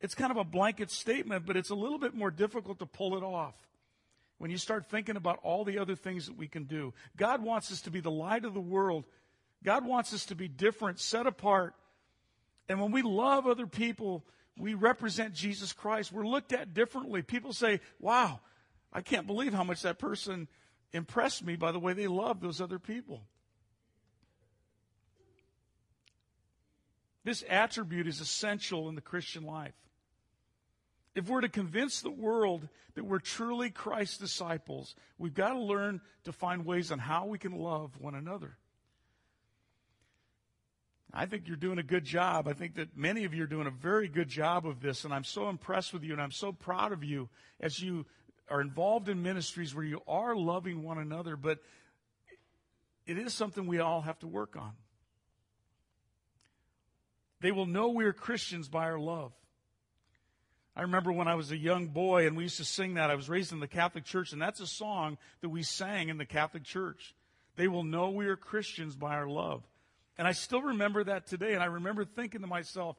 It's 0.00 0.14
kind 0.14 0.30
of 0.30 0.38
a 0.38 0.44
blanket 0.44 0.90
statement, 0.90 1.44
but 1.44 1.56
it's 1.56 1.70
a 1.70 1.74
little 1.74 1.98
bit 1.98 2.14
more 2.14 2.30
difficult 2.30 2.78
to 2.78 2.86
pull 2.86 3.16
it 3.16 3.22
off 3.22 3.54
when 4.38 4.50
you 4.50 4.58
start 4.58 4.86
thinking 4.86 5.16
about 5.16 5.40
all 5.42 5.64
the 5.64 5.78
other 5.78 5.94
things 5.94 6.26
that 6.26 6.36
we 6.36 6.48
can 6.48 6.64
do. 6.64 6.94
God 7.16 7.42
wants 7.42 7.70
us 7.70 7.82
to 7.82 7.90
be 7.90 8.00
the 8.00 8.10
light 8.10 8.44
of 8.44 8.54
the 8.54 8.60
world. 8.60 9.04
God 9.64 9.84
wants 9.84 10.14
us 10.14 10.26
to 10.26 10.34
be 10.34 10.48
different, 10.48 11.00
set 11.00 11.26
apart. 11.26 11.74
And 12.68 12.80
when 12.80 12.92
we 12.92 13.02
love 13.02 13.46
other 13.46 13.66
people, 13.66 14.24
we 14.56 14.74
represent 14.74 15.34
Jesus 15.34 15.72
Christ. 15.72 16.12
We're 16.12 16.26
looked 16.26 16.52
at 16.52 16.74
differently. 16.74 17.22
People 17.22 17.52
say, 17.52 17.80
wow, 17.98 18.40
I 18.92 19.00
can't 19.00 19.26
believe 19.26 19.52
how 19.52 19.64
much 19.64 19.82
that 19.82 19.98
person 19.98 20.48
impressed 20.92 21.44
me 21.44 21.56
by 21.56 21.72
the 21.72 21.78
way 21.78 21.92
they 21.92 22.06
love 22.06 22.40
those 22.40 22.60
other 22.60 22.78
people. 22.78 23.22
This 27.24 27.44
attribute 27.48 28.06
is 28.06 28.20
essential 28.20 28.88
in 28.88 28.94
the 28.94 29.00
Christian 29.00 29.44
life. 29.44 29.74
If 31.18 31.28
we're 31.28 31.40
to 31.40 31.48
convince 31.48 32.00
the 32.00 32.12
world 32.12 32.68
that 32.94 33.04
we're 33.04 33.18
truly 33.18 33.70
Christ's 33.70 34.18
disciples, 34.18 34.94
we've 35.18 35.34
got 35.34 35.48
to 35.48 35.58
learn 35.58 36.00
to 36.22 36.32
find 36.32 36.64
ways 36.64 36.92
on 36.92 37.00
how 37.00 37.26
we 37.26 37.38
can 37.38 37.58
love 37.58 37.90
one 38.00 38.14
another. 38.14 38.56
I 41.12 41.26
think 41.26 41.48
you're 41.48 41.56
doing 41.56 41.80
a 41.80 41.82
good 41.82 42.04
job. 42.04 42.46
I 42.46 42.52
think 42.52 42.76
that 42.76 42.96
many 42.96 43.24
of 43.24 43.34
you 43.34 43.42
are 43.42 43.48
doing 43.48 43.66
a 43.66 43.72
very 43.72 44.06
good 44.06 44.28
job 44.28 44.64
of 44.64 44.80
this, 44.80 45.04
and 45.04 45.12
I'm 45.12 45.24
so 45.24 45.48
impressed 45.48 45.92
with 45.92 46.04
you, 46.04 46.12
and 46.12 46.22
I'm 46.22 46.30
so 46.30 46.52
proud 46.52 46.92
of 46.92 47.02
you 47.02 47.28
as 47.58 47.82
you 47.82 48.06
are 48.48 48.60
involved 48.60 49.08
in 49.08 49.20
ministries 49.20 49.74
where 49.74 49.84
you 49.84 50.00
are 50.06 50.36
loving 50.36 50.84
one 50.84 50.98
another, 50.98 51.34
but 51.34 51.58
it 53.08 53.18
is 53.18 53.34
something 53.34 53.66
we 53.66 53.80
all 53.80 54.02
have 54.02 54.20
to 54.20 54.28
work 54.28 54.54
on. 54.54 54.70
They 57.40 57.50
will 57.50 57.66
know 57.66 57.88
we 57.88 58.04
are 58.04 58.12
Christians 58.12 58.68
by 58.68 58.84
our 58.84 59.00
love. 59.00 59.32
I 60.78 60.82
remember 60.82 61.10
when 61.10 61.26
I 61.26 61.34
was 61.34 61.50
a 61.50 61.56
young 61.56 61.88
boy 61.88 62.28
and 62.28 62.36
we 62.36 62.44
used 62.44 62.58
to 62.58 62.64
sing 62.64 62.94
that. 62.94 63.10
I 63.10 63.16
was 63.16 63.28
raised 63.28 63.50
in 63.50 63.58
the 63.58 63.66
Catholic 63.66 64.04
Church, 64.04 64.32
and 64.32 64.40
that's 64.40 64.60
a 64.60 64.66
song 64.66 65.18
that 65.40 65.48
we 65.48 65.64
sang 65.64 66.08
in 66.08 66.18
the 66.18 66.24
Catholic 66.24 66.62
Church. 66.62 67.16
They 67.56 67.66
will 67.66 67.82
know 67.82 68.10
we 68.10 68.28
are 68.28 68.36
Christians 68.36 68.94
by 68.94 69.16
our 69.16 69.26
love. 69.26 69.64
And 70.16 70.28
I 70.28 70.30
still 70.30 70.62
remember 70.62 71.02
that 71.02 71.26
today, 71.26 71.54
and 71.54 71.64
I 71.64 71.66
remember 71.66 72.04
thinking 72.04 72.42
to 72.42 72.46
myself, 72.46 72.96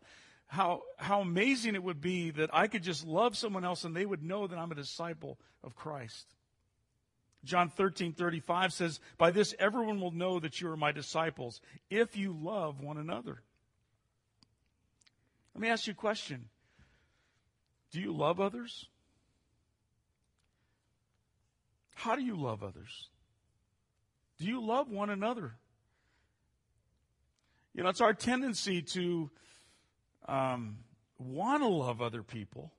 how, 0.48 0.82
how 0.98 1.22
amazing 1.22 1.76
it 1.76 1.82
would 1.82 2.02
be 2.02 2.32
that 2.32 2.50
I 2.52 2.68
could 2.68 2.84
just 2.84 3.08
love 3.08 3.38
someone 3.38 3.64
else 3.64 3.86
and 3.86 3.96
they 3.96 4.06
would 4.06 4.24
know 4.24 4.46
that 4.46 4.60
I'm 4.60 4.74
a 4.74 4.76
disciple 4.76 5.40
of 5.64 5.74
Christ. 5.78 6.26
John 7.46 7.70
13, 7.70 8.12
35 8.12 8.74
says, 8.74 9.00
By 9.18 9.32
this 9.32 9.56
everyone 9.58 10.02
will 10.02 10.12
know 10.12 10.42
that 10.42 10.60
you 10.60 10.70
are 10.70 10.76
my 10.76 10.92
disciples, 10.92 11.62
if 11.90 12.18
you 12.18 12.36
love 12.38 12.82
one 12.82 12.98
another. 12.98 13.42
Let 15.56 15.62
me 15.62 15.70
ask 15.70 15.88
you 15.88 15.92
a 15.92 15.96
question. 15.96 16.50
Do 17.92 18.00
you 18.00 18.16
love 18.16 18.40
others? 18.40 18.88
How 21.96 22.16
do 22.16 22.24
you 22.24 22.36
love 22.36 22.64
others? 22.64 23.10
Do 24.38 24.46
you 24.46 24.66
love 24.66 24.90
one 24.90 25.10
another? 25.10 25.54
You 27.74 27.84
know, 27.84 27.90
it's 27.90 28.02
our 28.02 28.14
tendency 28.14 28.82
to 28.82 29.30
um, 30.28 30.78
want 31.18 31.62
to 31.62 31.68
love 31.68 32.02
other 32.02 32.24
people. 32.24 32.72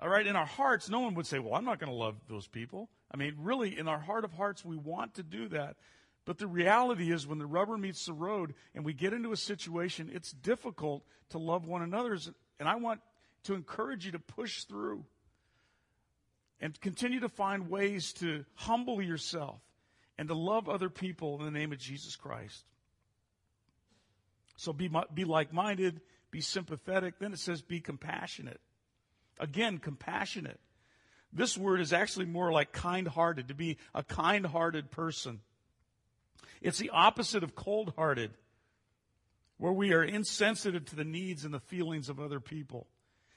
All 0.00 0.08
right, 0.08 0.26
in 0.26 0.36
our 0.36 0.46
hearts, 0.46 0.90
no 0.90 1.00
one 1.00 1.14
would 1.14 1.26
say, 1.26 1.38
Well, 1.38 1.54
I'm 1.54 1.64
not 1.64 1.78
going 1.78 1.90
to 1.90 1.96
love 1.96 2.16
those 2.28 2.46
people. 2.46 2.90
I 3.12 3.16
mean, 3.16 3.36
really, 3.38 3.78
in 3.78 3.88
our 3.88 4.00
heart 4.00 4.24
of 4.24 4.32
hearts, 4.32 4.64
we 4.64 4.76
want 4.76 5.14
to 5.14 5.22
do 5.22 5.48
that. 5.48 5.76
But 6.24 6.38
the 6.38 6.46
reality 6.46 7.12
is, 7.12 7.26
when 7.26 7.38
the 7.38 7.46
rubber 7.46 7.76
meets 7.76 8.06
the 8.06 8.12
road 8.12 8.54
and 8.74 8.84
we 8.84 8.92
get 8.92 9.12
into 9.12 9.32
a 9.32 9.36
situation, 9.36 10.10
it's 10.12 10.32
difficult 10.32 11.04
to 11.30 11.38
love 11.38 11.66
one 11.66 11.82
another. 11.82 12.18
And 12.58 12.68
I 12.68 12.76
want 12.76 13.00
to 13.44 13.54
encourage 13.54 14.06
you 14.06 14.12
to 14.12 14.18
push 14.18 14.64
through 14.64 15.04
and 16.60 16.80
continue 16.80 17.20
to 17.20 17.28
find 17.28 17.68
ways 17.68 18.12
to 18.14 18.44
humble 18.54 19.02
yourself 19.02 19.60
and 20.16 20.28
to 20.28 20.34
love 20.34 20.68
other 20.68 20.88
people 20.88 21.38
in 21.38 21.44
the 21.44 21.50
name 21.50 21.72
of 21.72 21.78
Jesus 21.78 22.14
Christ. 22.14 22.64
So 24.56 24.72
be, 24.72 24.88
be 25.12 25.24
like 25.24 25.52
minded, 25.52 26.00
be 26.30 26.40
sympathetic. 26.40 27.18
Then 27.18 27.32
it 27.32 27.40
says 27.40 27.62
be 27.62 27.80
compassionate. 27.80 28.60
Again, 29.40 29.78
compassionate. 29.78 30.60
This 31.32 31.58
word 31.58 31.80
is 31.80 31.92
actually 31.92 32.26
more 32.26 32.52
like 32.52 32.72
kind 32.72 33.08
hearted, 33.08 33.48
to 33.48 33.54
be 33.54 33.78
a 33.94 34.04
kind 34.04 34.46
hearted 34.46 34.90
person. 34.90 35.40
It's 36.60 36.78
the 36.78 36.90
opposite 36.90 37.42
of 37.42 37.54
cold 37.54 37.94
hearted, 37.96 38.32
where 39.56 39.72
we 39.72 39.94
are 39.94 40.04
insensitive 40.04 40.84
to 40.86 40.96
the 40.96 41.04
needs 41.04 41.44
and 41.44 41.52
the 41.52 41.60
feelings 41.60 42.08
of 42.08 42.20
other 42.20 42.38
people 42.38 42.86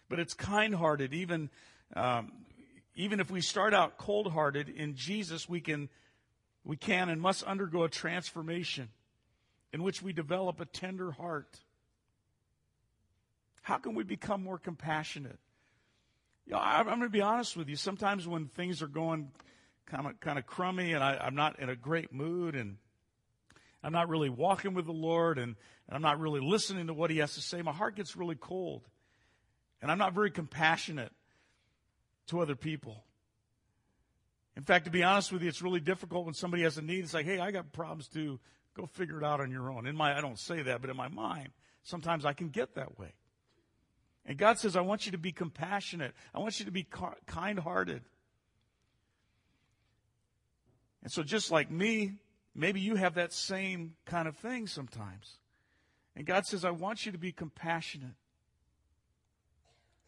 but 0.10 0.20
it's 0.20 0.34
kind-hearted. 0.34 1.14
Even 1.14 1.50
um, 1.96 2.32
even 2.96 3.20
if 3.20 3.30
we 3.30 3.42
start 3.42 3.74
out 3.74 3.98
cold-hearted 3.98 4.70
in 4.70 4.96
Jesus, 4.96 5.50
we 5.50 5.62
can 5.62 5.90
we 6.64 6.78
can 6.78 7.10
and 7.10 7.22
must 7.22 7.44
undergo 7.44 7.84
a 7.84 7.90
transformation 7.90 8.90
in 9.72 9.84
which 9.84 10.02
we 10.02 10.14
develop 10.14 10.60
a 10.60 10.66
tender 10.66 11.12
heart. 11.12 11.60
How 13.62 13.78
can 13.78 13.96
we 13.96 14.04
become 14.04 14.44
more 14.44 14.58
compassionate? 14.58 15.40
You 16.46 16.54
know, 16.54 16.60
I, 16.60 16.80
I'm 16.80 16.86
going 16.86 17.02
to 17.02 17.10
be 17.10 17.22
honest 17.22 17.58
with 17.58 17.68
you. 17.68 17.76
Sometimes 17.76 18.28
when 18.28 18.48
things 18.48 18.82
are 18.82 18.88
going 18.88 19.32
kind 19.86 20.08
of 20.08 20.20
kind 20.20 20.40
of 20.40 20.46
crummy 20.46 20.94
and 20.94 21.04
I, 21.04 21.18
I'm 21.18 21.36
not 21.36 21.60
in 21.60 21.70
a 21.70 21.76
great 21.76 22.14
mood 22.14 22.56
and 22.56 22.78
I'm 23.84 23.92
not 23.92 24.10
really 24.10 24.30
walking 24.30 24.74
with 24.74 24.86
the 24.86 24.94
Lord 24.94 25.38
and, 25.38 25.56
and 25.88 25.96
I'm 25.96 26.02
not 26.02 26.20
really 26.20 26.40
listening 26.40 26.88
to 26.88 26.94
what 26.94 27.12
He 27.12 27.18
has 27.18 27.36
to 27.36 27.42
say, 27.42 27.62
my 27.62 27.72
heart 27.72 27.96
gets 27.96 28.16
really 28.16 28.36
cold. 28.36 28.82
And 29.86 29.92
I'm 29.92 30.00
not 30.00 30.14
very 30.14 30.32
compassionate 30.32 31.12
to 32.30 32.40
other 32.40 32.56
people. 32.56 33.04
In 34.58 34.64
fact, 34.64 34.86
to 34.86 34.92
be 34.92 35.04
honest 35.04 35.32
with 35.32 35.44
you, 35.44 35.48
it's 35.48 35.62
really 35.62 35.80
difficult 35.80 36.26
when 36.26 36.34
somebody 36.34 36.64
has 36.64 36.80
a 36.80 36.82
need. 36.82 37.04
It's 37.04 37.14
like, 37.14 37.28
hey, 37.28 37.38
I 37.38 37.52
got 37.52 37.72
problems 37.72 38.08
too. 38.08 38.40
Go 38.76 38.88
figure 38.88 39.20
it 39.20 39.24
out 39.24 39.42
on 39.42 39.52
your 39.52 39.70
own. 39.70 39.86
In 39.86 39.96
my, 39.96 40.18
I 40.18 40.22
don't 40.22 40.40
say 40.40 40.64
that, 40.64 40.82
but 40.82 40.90
in 40.90 40.98
my 40.98 41.08
mind, 41.08 41.50
sometimes 41.84 42.26
I 42.26 42.34
can 42.34 42.50
get 42.50 42.74
that 42.74 42.98
way. 42.98 43.14
And 44.26 44.40
God 44.40 44.58
says, 44.58 44.76
I 44.76 44.82
want 44.82 45.06
you 45.06 45.12
to 45.12 45.20
be 45.20 45.32
compassionate. 45.32 46.16
I 46.34 46.40
want 46.40 46.58
you 46.58 46.66
to 46.66 46.72
be 46.72 46.88
kind 47.28 47.60
hearted. 47.60 48.02
And 51.04 51.12
so, 51.12 51.22
just 51.22 51.52
like 51.52 51.70
me, 51.70 52.14
maybe 52.56 52.80
you 52.80 52.96
have 52.96 53.14
that 53.14 53.34
same 53.34 53.94
kind 54.08 54.28
of 54.28 54.36
thing 54.36 54.66
sometimes. 54.66 55.38
And 56.16 56.26
God 56.26 56.48
says, 56.48 56.66
I 56.66 56.72
want 56.72 57.06
you 57.06 57.12
to 57.12 57.20
be 57.20 57.32
compassionate. 57.32 58.16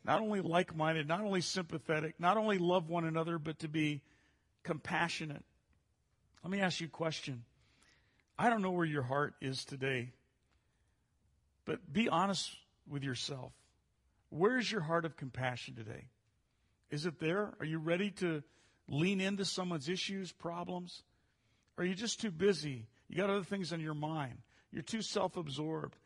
Not 0.07 0.21
only 0.21 0.39
like 0.39 0.73
minded, 0.73 1.05
not 1.05 1.19
only 1.19 1.41
sympathetic, 1.41 2.15
not 2.17 2.37
only 2.37 2.57
love 2.57 2.89
one 2.89 3.03
another, 3.03 3.37
but 3.37 3.59
to 3.59 3.67
be 3.67 4.01
compassionate. 4.63 5.43
Let 6.43 6.51
me 6.51 6.61
ask 6.61 6.79
you 6.79 6.87
a 6.87 6.89
question. 6.89 7.43
I 8.39 8.49
don't 8.49 8.61
know 8.61 8.71
where 8.71 8.85
your 8.85 9.03
heart 9.03 9.35
is 9.41 9.65
today, 9.65 10.13
but 11.65 11.91
be 11.91 12.07
honest 12.07 12.55
with 12.87 13.03
yourself. 13.03 13.51
Where's 14.29 14.71
your 14.71 14.81
heart 14.81 15.03
of 15.03 15.17
compassion 15.17 15.75
today? 15.75 16.05
Is 16.89 17.05
it 17.05 17.19
there? 17.19 17.53
Are 17.59 17.65
you 17.65 17.79
ready 17.79 18.11
to 18.11 18.43
lean 18.87 19.19
into 19.19 19.43
someone's 19.43 19.89
issues, 19.89 20.31
problems? 20.31 21.03
Or 21.77 21.83
are 21.83 21.87
you 21.87 21.95
just 21.95 22.21
too 22.21 22.31
busy? 22.31 22.87
You 23.09 23.17
got 23.17 23.29
other 23.29 23.43
things 23.43 23.73
on 23.73 23.81
your 23.81 23.93
mind. 23.93 24.37
You're 24.71 24.83
too 24.83 25.01
self-absorbed. 25.01 25.97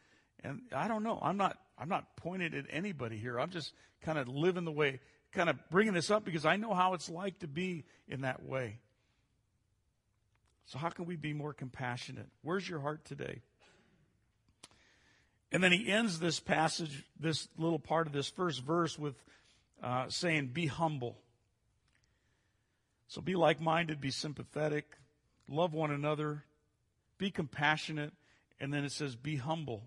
And 0.44 0.62
I 0.76 0.88
don't 0.88 1.04
know. 1.04 1.20
I'm 1.22 1.38
not 1.38 1.58
I'm 1.82 1.90
not 1.90 2.16
pointing 2.16 2.54
at 2.54 2.66
anybody 2.70 3.18
here. 3.18 3.40
I'm 3.40 3.50
just 3.50 3.74
kind 4.04 4.20
of 4.20 4.28
living 4.28 4.66
the 4.66 4.72
way, 4.72 5.00
kind 5.32 5.50
of 5.50 5.58
bringing 5.72 5.94
this 5.94 6.12
up 6.12 6.24
because 6.24 6.46
I 6.46 6.56
know 6.56 6.76
how 6.76 6.94
it's 6.94 7.10
like 7.10 7.40
to 7.40 7.48
be 7.48 7.86
in 8.08 8.22
that 8.22 8.46
way. 8.46 8.78
So, 10.68 10.78
how 10.78 10.90
can 10.90 11.06
we 11.06 11.16
be 11.16 11.34
more 11.34 11.54
compassionate? 11.54 12.28
Where's 12.44 12.70
your 12.70 12.80
heart 12.82 13.04
today? 13.04 13.42
And 15.52 15.64
then 15.64 15.72
he 15.72 15.92
ends 15.92 16.20
this 16.20 16.40
passage, 16.40 17.04
this 17.20 17.48
little 17.58 17.80
part 17.80 18.06
of 18.06 18.14
this 18.14 18.30
first 18.30 18.62
verse, 18.62 18.98
with 18.98 19.16
uh, 19.82 20.06
saying, 20.08 20.52
Be 20.54 20.68
humble. 20.68 21.18
So, 23.08 23.22
be 23.22 23.36
like 23.36 23.60
minded, 23.60 24.00
be 24.00 24.12
sympathetic, 24.12 24.86
love 25.50 25.74
one 25.74 25.90
another, 25.90 26.44
be 27.18 27.32
compassionate, 27.32 28.14
and 28.60 28.72
then 28.72 28.86
it 28.86 28.92
says, 28.92 29.16
Be 29.16 29.38
humble. 29.38 29.82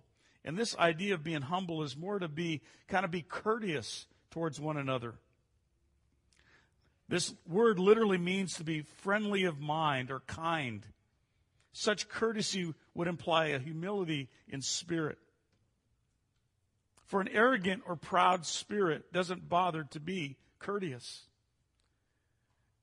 And 0.45 0.59
this 0.59 0.77
idea 0.77 1.15
of 1.15 1.25
being 1.25 1.43
humble 1.43 1.83
is 1.83 1.97
more 1.97 2.19
to 2.19 2.29
be 2.29 2.61
kind 2.87 3.05
of 3.05 3.11
be 3.11 3.23
courteous 3.23 4.07
towards 4.31 4.61
one 4.61 4.77
another. 4.77 5.15
This 7.09 7.35
word 7.49 7.79
literally 7.79 8.19
means 8.19 8.55
to 8.55 8.65
be 8.65 8.83
friendly 8.83 9.45
of 9.45 9.61
mind 9.61 10.11
or 10.11 10.21
kind. 10.21 10.85
Such 11.73 12.09
courtesy 12.09 12.75
would 12.95 13.09
imply 13.09 13.47
a 13.47 13.59
humility 13.59 14.29
in 14.49 14.61
spirit. 14.61 15.19
For 17.07 17.21
an 17.21 17.29
arrogant 17.29 17.83
or 17.87 17.97
proud 17.97 18.47
spirit 18.47 19.13
doesn't 19.13 19.49
bother 19.49 19.85
to 19.91 20.01
be 20.01 20.37
courteous. 20.59 21.25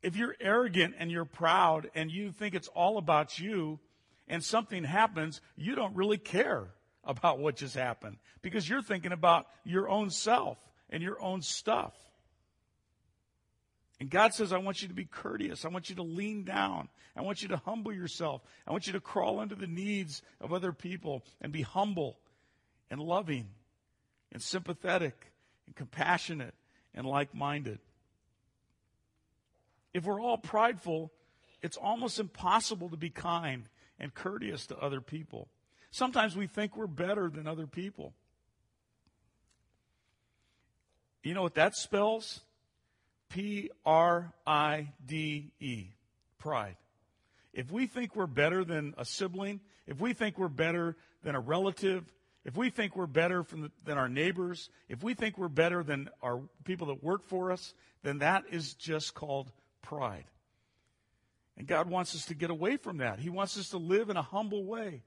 If 0.01 0.15
you're 0.15 0.35
arrogant 0.39 0.95
and 0.97 1.11
you're 1.11 1.25
proud 1.25 1.89
and 1.93 2.11
you 2.11 2.31
think 2.31 2.55
it's 2.55 2.67
all 2.69 2.97
about 2.97 3.39
you 3.39 3.79
and 4.27 4.43
something 4.43 4.83
happens, 4.83 5.41
you 5.55 5.75
don't 5.75 5.95
really 5.95 6.17
care 6.17 6.69
about 7.03 7.39
what 7.39 7.55
just 7.55 7.75
happened 7.75 8.17
because 8.41 8.67
you're 8.67 8.81
thinking 8.81 9.11
about 9.11 9.47
your 9.63 9.89
own 9.89 10.09
self 10.09 10.57
and 10.89 11.01
your 11.01 11.21
own 11.21 11.41
stuff. 11.41 11.93
And 13.99 14.09
God 14.09 14.33
says, 14.33 14.51
I 14.51 14.57
want 14.57 14.81
you 14.81 14.87
to 14.87 14.93
be 14.93 15.05
courteous. 15.05 15.63
I 15.63 15.69
want 15.69 15.89
you 15.89 15.95
to 15.97 16.03
lean 16.03 16.43
down. 16.43 16.89
I 17.15 17.21
want 17.21 17.41
you 17.41 17.49
to 17.49 17.57
humble 17.57 17.93
yourself. 17.93 18.41
I 18.67 18.71
want 18.71 18.87
you 18.87 18.93
to 18.93 18.99
crawl 18.99 19.39
under 19.39 19.55
the 19.55 19.67
needs 19.67 20.21
of 20.39 20.53
other 20.53 20.71
people 20.71 21.23
and 21.39 21.51
be 21.51 21.61
humble 21.61 22.17
and 22.89 22.99
loving 22.99 23.47
and 24.31 24.41
sympathetic 24.41 25.31
and 25.67 25.75
compassionate 25.75 26.55
and 26.95 27.05
like 27.05 27.35
minded. 27.35 27.79
If 29.93 30.05
we're 30.05 30.21
all 30.21 30.37
prideful, 30.37 31.11
it's 31.61 31.77
almost 31.77 32.19
impossible 32.19 32.89
to 32.89 32.97
be 32.97 33.09
kind 33.09 33.67
and 33.99 34.13
courteous 34.13 34.65
to 34.67 34.77
other 34.77 35.01
people. 35.01 35.47
Sometimes 35.91 36.35
we 36.35 36.47
think 36.47 36.75
we're 36.75 36.87
better 36.87 37.29
than 37.29 37.47
other 37.47 37.67
people. 37.67 38.13
You 41.23 41.33
know 41.33 41.43
what 41.43 41.55
that 41.55 41.75
spells? 41.75 42.41
P 43.29 43.69
R 43.85 44.33
I 44.45 44.93
D 45.05 45.51
E. 45.59 45.87
Pride. 46.39 46.77
If 47.53 47.71
we 47.71 47.85
think 47.85 48.15
we're 48.15 48.27
better 48.27 48.63
than 48.63 48.93
a 48.97 49.05
sibling, 49.05 49.59
if 49.85 49.99
we 49.99 50.13
think 50.13 50.37
we're 50.37 50.47
better 50.47 50.95
than 51.23 51.35
a 51.35 51.39
relative, 51.39 52.05
if 52.45 52.57
we 52.57 52.69
think 52.69 52.95
we're 52.95 53.05
better 53.07 53.45
the, 53.51 53.71
than 53.85 53.97
our 53.97 54.09
neighbors, 54.09 54.69
if 54.89 55.03
we 55.03 55.13
think 55.13 55.37
we're 55.37 55.49
better 55.49 55.83
than 55.83 56.09
our 56.23 56.41
people 56.63 56.87
that 56.87 57.03
work 57.03 57.25
for 57.27 57.51
us, 57.51 57.73
then 58.03 58.19
that 58.19 58.45
is 58.49 58.73
just 58.73 59.13
called 59.13 59.51
pride. 59.81 60.25
And 61.57 61.67
God 61.67 61.89
wants 61.89 62.15
us 62.15 62.25
to 62.27 62.33
get 62.33 62.49
away 62.49 62.77
from 62.77 62.97
that. 62.97 63.19
He 63.19 63.29
wants 63.29 63.57
us 63.59 63.69
to 63.69 63.77
live 63.77 64.09
in 64.09 64.17
a 64.17 64.21
humble 64.21 64.63
way. 64.63 65.03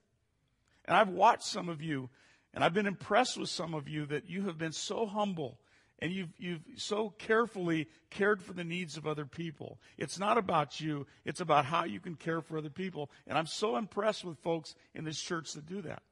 And 0.84 0.96
I've 0.96 1.08
watched 1.08 1.44
some 1.44 1.68
of 1.68 1.82
you, 1.82 2.10
and 2.52 2.62
I've 2.62 2.74
been 2.74 2.86
impressed 2.86 3.36
with 3.38 3.48
some 3.48 3.74
of 3.74 3.88
you 3.88 4.06
that 4.06 4.28
you 4.28 4.42
have 4.46 4.58
been 4.58 4.72
so 4.72 5.06
humble 5.06 5.58
and 6.00 6.12
you've, 6.12 6.34
you've 6.38 6.62
so 6.76 7.10
carefully 7.18 7.88
cared 8.10 8.42
for 8.42 8.52
the 8.52 8.64
needs 8.64 8.96
of 8.96 9.06
other 9.06 9.24
people. 9.24 9.78
It's 9.96 10.18
not 10.18 10.38
about 10.38 10.80
you, 10.80 11.06
it's 11.24 11.40
about 11.40 11.64
how 11.64 11.84
you 11.84 12.00
can 12.00 12.16
care 12.16 12.40
for 12.40 12.58
other 12.58 12.70
people. 12.70 13.10
And 13.26 13.38
I'm 13.38 13.46
so 13.46 13.76
impressed 13.76 14.24
with 14.24 14.38
folks 14.38 14.74
in 14.94 15.04
this 15.04 15.20
church 15.20 15.52
that 15.52 15.66
do 15.66 15.82
that. 15.82 16.02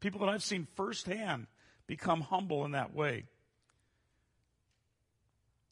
People 0.00 0.20
that 0.20 0.28
I've 0.28 0.42
seen 0.42 0.66
firsthand 0.76 1.46
become 1.86 2.20
humble 2.20 2.64
in 2.64 2.72
that 2.72 2.94
way. 2.94 3.24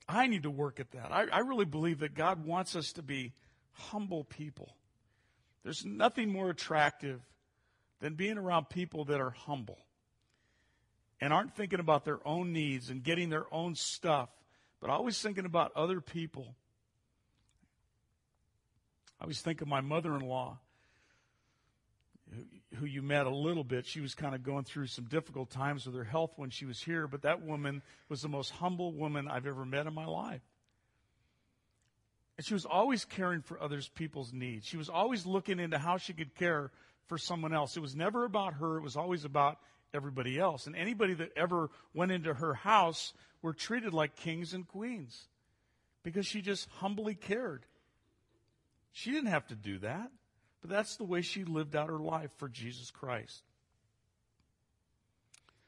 I 0.08 0.26
need 0.26 0.42
to 0.42 0.50
work 0.50 0.80
at 0.80 0.90
that. 0.92 1.12
I, 1.12 1.26
I 1.32 1.38
really 1.40 1.64
believe 1.64 2.00
that 2.00 2.14
God 2.14 2.44
wants 2.44 2.76
us 2.76 2.92
to 2.92 3.02
be 3.02 3.32
humble 3.72 4.24
people. 4.24 4.74
There's 5.62 5.84
nothing 5.84 6.30
more 6.30 6.50
attractive 6.50 7.20
than 8.04 8.16
being 8.16 8.36
around 8.36 8.68
people 8.68 9.06
that 9.06 9.18
are 9.18 9.30
humble 9.30 9.78
and 11.22 11.32
aren't 11.32 11.56
thinking 11.56 11.80
about 11.80 12.04
their 12.04 12.18
own 12.28 12.52
needs 12.52 12.90
and 12.90 13.02
getting 13.02 13.30
their 13.30 13.46
own 13.50 13.74
stuff, 13.74 14.28
but 14.78 14.90
always 14.90 15.18
thinking 15.22 15.46
about 15.46 15.72
other 15.74 16.02
people. 16.02 16.54
I 19.18 19.24
always 19.24 19.40
think 19.40 19.62
of 19.62 19.68
my 19.68 19.80
mother 19.80 20.14
in 20.14 20.20
law, 20.20 20.58
who 22.74 22.84
you 22.84 23.00
met 23.00 23.24
a 23.24 23.34
little 23.34 23.64
bit. 23.64 23.86
She 23.86 24.02
was 24.02 24.14
kind 24.14 24.34
of 24.34 24.42
going 24.42 24.64
through 24.64 24.88
some 24.88 25.06
difficult 25.06 25.48
times 25.48 25.86
with 25.86 25.94
her 25.94 26.04
health 26.04 26.34
when 26.36 26.50
she 26.50 26.66
was 26.66 26.82
here, 26.82 27.08
but 27.08 27.22
that 27.22 27.40
woman 27.40 27.80
was 28.10 28.20
the 28.20 28.28
most 28.28 28.50
humble 28.50 28.92
woman 28.92 29.28
I've 29.28 29.46
ever 29.46 29.64
met 29.64 29.86
in 29.86 29.94
my 29.94 30.04
life. 30.04 30.42
And 32.36 32.44
she 32.44 32.52
was 32.52 32.66
always 32.66 33.06
caring 33.06 33.40
for 33.40 33.58
others 33.58 33.88
people's 33.88 34.30
needs. 34.30 34.66
She 34.66 34.76
was 34.76 34.90
always 34.90 35.24
looking 35.24 35.58
into 35.58 35.78
how 35.78 35.96
she 35.96 36.12
could 36.12 36.34
care 36.34 36.70
for 37.06 37.18
someone 37.18 37.52
else. 37.52 37.76
It 37.76 37.80
was 37.80 37.96
never 37.96 38.24
about 38.24 38.54
her, 38.54 38.76
it 38.76 38.82
was 38.82 38.96
always 38.96 39.24
about 39.24 39.58
everybody 39.92 40.38
else. 40.38 40.66
And 40.66 40.74
anybody 40.74 41.14
that 41.14 41.30
ever 41.36 41.70
went 41.92 42.12
into 42.12 42.34
her 42.34 42.54
house 42.54 43.12
were 43.42 43.52
treated 43.52 43.94
like 43.94 44.16
kings 44.16 44.54
and 44.54 44.66
queens 44.66 45.28
because 46.02 46.26
she 46.26 46.42
just 46.42 46.68
humbly 46.78 47.14
cared. 47.14 47.64
She 48.92 49.10
didn't 49.10 49.30
have 49.30 49.46
to 49.48 49.54
do 49.54 49.78
that, 49.78 50.10
but 50.60 50.70
that's 50.70 50.96
the 50.96 51.04
way 51.04 51.22
she 51.22 51.44
lived 51.44 51.74
out 51.74 51.88
her 51.88 51.98
life 51.98 52.30
for 52.36 52.48
Jesus 52.48 52.90
Christ. 52.90 53.42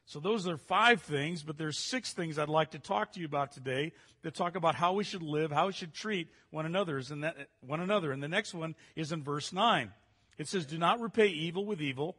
So 0.06 0.20
those 0.20 0.46
are 0.46 0.56
five 0.56 1.02
things, 1.02 1.42
but 1.42 1.58
there's 1.58 1.78
six 1.78 2.12
things 2.12 2.38
I'd 2.38 2.48
like 2.48 2.70
to 2.70 2.78
talk 2.78 3.12
to 3.12 3.20
you 3.20 3.26
about 3.26 3.50
today 3.50 3.92
that 4.22 4.36
talk 4.36 4.54
about 4.54 4.76
how 4.76 4.92
we 4.92 5.02
should 5.02 5.22
live, 5.22 5.50
how 5.50 5.66
we 5.66 5.72
should 5.72 5.92
treat 5.92 6.28
one 6.50 6.64
another, 6.64 7.02
and 7.10 7.24
that 7.24 7.48
one 7.60 7.80
another. 7.80 8.12
And 8.12 8.22
the 8.22 8.28
next 8.28 8.54
one 8.54 8.76
is 8.94 9.10
in 9.10 9.24
verse 9.24 9.52
nine. 9.52 9.90
It 10.38 10.48
says, 10.48 10.66
"Do 10.66 10.78
not 10.78 11.00
repay 11.00 11.28
evil 11.28 11.64
with 11.64 11.80
evil, 11.80 12.16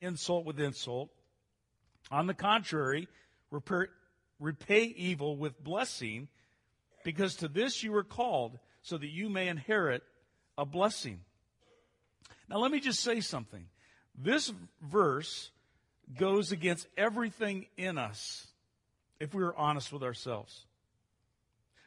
insult 0.00 0.44
with 0.44 0.60
insult. 0.60 1.10
On 2.10 2.26
the 2.26 2.34
contrary, 2.34 3.08
repay, 3.50 4.84
evil 4.84 5.36
with 5.36 5.62
blessing, 5.62 6.28
because 7.04 7.36
to 7.36 7.48
this 7.48 7.82
you 7.82 7.92
were 7.92 8.04
called, 8.04 8.58
so 8.82 8.98
that 8.98 9.08
you 9.08 9.28
may 9.28 9.48
inherit 9.48 10.02
a 10.58 10.66
blessing. 10.66 11.20
Now, 12.48 12.58
let 12.58 12.70
me 12.70 12.80
just 12.80 13.00
say 13.00 13.20
something. 13.20 13.66
This 14.14 14.52
verse 14.82 15.50
goes 16.18 16.52
against 16.52 16.86
everything 16.96 17.66
in 17.76 17.96
us 17.96 18.48
if 19.20 19.34
we 19.34 19.42
are 19.42 19.54
honest 19.54 19.92
with 19.92 20.02
ourselves. 20.02 20.66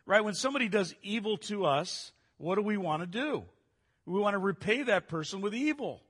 Right? 0.05 0.23
When 0.23 0.33
somebody 0.33 0.69
does 0.69 0.95
evil 1.03 1.37
to 1.37 1.65
us, 1.65 2.11
what 2.37 2.55
do 2.55 2.61
we 2.61 2.77
want 2.77 3.01
to 3.01 3.07
do? 3.07 3.43
We 4.05 4.19
want 4.19 4.35
to 4.35 4.39
repay 4.39 4.83
that 4.83 5.07
person 5.07 5.41
with 5.41 5.53
evil. 5.53 6.01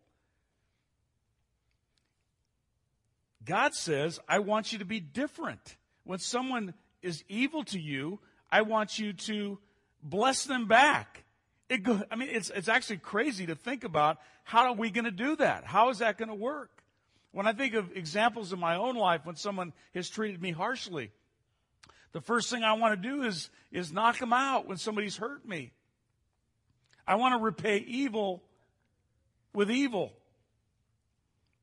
God 3.46 3.74
says, 3.74 4.20
I 4.28 4.40
want 4.40 4.74
you 4.74 4.80
to 4.80 4.86
be 4.86 5.00
different. 5.00 5.78
When 6.04 6.20
someone 6.20 6.74
is 7.02 7.24
evil 7.30 7.64
to 7.66 7.80
you, 7.80 8.20
I 8.52 8.64
want 8.64 9.00
you 9.00 9.14
to 9.14 9.60
bless 10.02 10.46
them 10.46 10.68
back. 10.68 11.24
It 11.70 11.84
go, 11.84 12.02
I 12.12 12.16
mean, 12.16 12.30
it's, 12.32 12.52
it's 12.54 12.68
actually 12.68 12.98
crazy 12.98 13.46
to 13.48 13.56
think 13.56 13.84
about 13.84 14.18
how 14.44 14.66
are 14.66 14.74
we 14.74 14.90
going 14.90 15.06
to 15.06 15.12
do 15.12 15.36
that? 15.38 15.66
How 15.66 15.90
is 15.90 16.00
that 16.00 16.18
going 16.18 16.30
to 16.30 16.36
work? 16.36 16.84
When 17.32 17.48
I 17.48 17.54
think 17.54 17.74
of 17.74 17.96
examples 17.96 18.54
in 18.54 18.60
my 18.60 18.76
own 18.76 18.96
life 18.96 19.22
when 19.26 19.36
someone 19.36 19.74
has 19.94 20.10
treated 20.10 20.42
me 20.42 20.52
harshly, 20.52 21.12
the 22.14 22.22
first 22.22 22.50
thing 22.50 22.64
I 22.64 22.74
want 22.74 23.02
to 23.02 23.10
do 23.10 23.24
is, 23.24 23.50
is 23.72 23.92
knock 23.92 24.20
them 24.20 24.32
out 24.32 24.68
when 24.68 24.78
somebody's 24.78 25.18
hurt 25.18 25.46
me. 25.46 25.74
I 27.08 27.16
want 27.16 27.34
to 27.34 27.40
repay 27.40 27.78
evil 27.78 28.44
with 29.54 29.70
evil. 29.70 30.14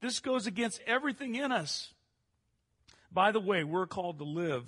This 0.00 0.20
goes 0.20 0.46
against 0.46 0.81
everything 0.87 1.35
in 1.35 1.52
us. 1.52 1.92
By 3.12 3.33
the 3.33 3.40
way, 3.40 3.64
we're 3.64 3.87
called 3.87 4.18
to 4.18 4.24
live 4.24 4.64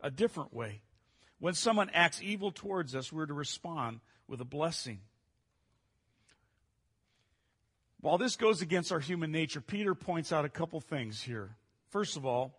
a 0.00 0.10
different 0.10 0.54
way. 0.54 0.82
When 1.40 1.54
someone 1.54 1.90
acts 1.92 2.20
evil 2.22 2.50
towards 2.50 2.94
us, 2.94 3.12
we're 3.12 3.26
to 3.26 3.34
respond 3.34 4.00
with 4.26 4.40
a 4.40 4.44
blessing. 4.44 5.00
While 8.00 8.18
this 8.18 8.36
goes 8.36 8.62
against 8.62 8.92
our 8.92 9.00
human 9.00 9.32
nature, 9.32 9.60
Peter 9.60 9.94
points 9.94 10.32
out 10.32 10.44
a 10.44 10.48
couple 10.48 10.80
things 10.80 11.20
here. 11.20 11.50
First 11.90 12.16
of 12.16 12.24
all, 12.24 12.54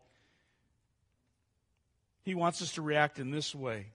he 2.23 2.36
wants 2.36 2.62
us 2.62 2.73
to 2.73 2.82
react 2.82 3.19
in 3.19 3.32
this 3.32 3.55
way. 3.55 3.88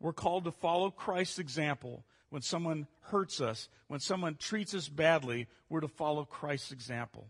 We're 0.00 0.12
called 0.12 0.44
to 0.44 0.52
follow 0.52 0.90
Christ's 0.90 1.38
example. 1.38 2.04
When 2.30 2.42
someone 2.42 2.86
hurts 3.02 3.40
us, 3.40 3.68
when 3.86 4.00
someone 4.00 4.36
treats 4.36 4.74
us 4.74 4.88
badly, 4.88 5.46
we're 5.68 5.80
to 5.80 5.88
follow 5.88 6.24
Christ's 6.24 6.72
example. 6.72 7.28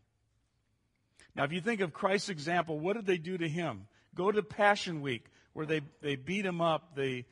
Now, 1.35 1.44
if 1.44 1.52
you 1.52 1.61
think 1.61 1.80
of 1.80 1.92
Christ's 1.92 2.30
example, 2.30 2.80
what 2.80 2.96
did 2.96 3.06
they 3.06 3.18
do 3.18 3.37
to 3.37 3.48
him? 3.48 3.88
Go 4.14 4.32
to 4.32 4.42
Passion 4.42 5.02
Week, 5.02 5.26
where 5.52 5.66
they, 5.66 5.82
they 6.00 6.16
beat 6.16 6.46
him 6.46 6.62
up, 6.62 6.96
they 6.96 7.26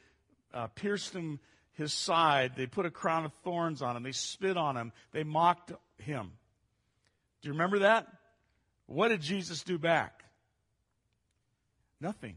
uh, 0.52 0.66
pierced 0.68 1.14
him 1.14 1.40
his 1.72 1.92
side, 1.92 2.52
they 2.56 2.66
put 2.66 2.86
a 2.86 2.90
crown 2.90 3.24
of 3.24 3.32
thorns 3.42 3.82
on 3.82 3.96
him, 3.96 4.02
they 4.02 4.12
spit 4.12 4.56
on 4.56 4.76
him, 4.76 4.92
they 5.12 5.24
mocked 5.24 5.72
him. 5.98 6.32
Do 7.40 7.48
you 7.48 7.52
remember 7.52 7.80
that? 7.80 8.06
What 8.86 9.08
did 9.08 9.22
Jesus 9.22 9.62
do 9.62 9.78
back? 9.78 10.22
Nothing. 12.00 12.36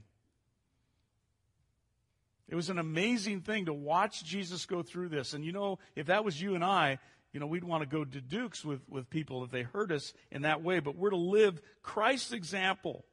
It 2.49 2.55
was 2.55 2.69
an 2.69 2.79
amazing 2.79 3.41
thing 3.41 3.65
to 3.65 3.73
watch 3.73 4.23
Jesus 4.23 4.65
go 4.65 4.81
through 4.81 5.09
this. 5.09 5.33
And 5.33 5.43
you 5.43 5.51
know, 5.51 5.79
if 5.95 6.07
that 6.07 6.23
was 6.23 6.41
you 6.41 6.55
and 6.55 6.63
I, 6.63 6.99
you 7.33 7.39
know, 7.39 7.47
we'd 7.47 7.63
want 7.63 7.83
to 7.83 7.89
go 7.89 8.05
to 8.05 8.21
dukes 8.21 8.63
with, 8.63 8.81
with 8.89 9.09
people 9.09 9.43
if 9.43 9.51
they 9.51 9.63
hurt 9.63 9.91
us 9.91 10.13
in 10.31 10.43
that 10.43 10.63
way, 10.63 10.79
but 10.79 10.95
we're 10.95 11.09
to 11.09 11.17
live 11.17 11.61
Christ's 11.83 12.31
example. 12.31 13.03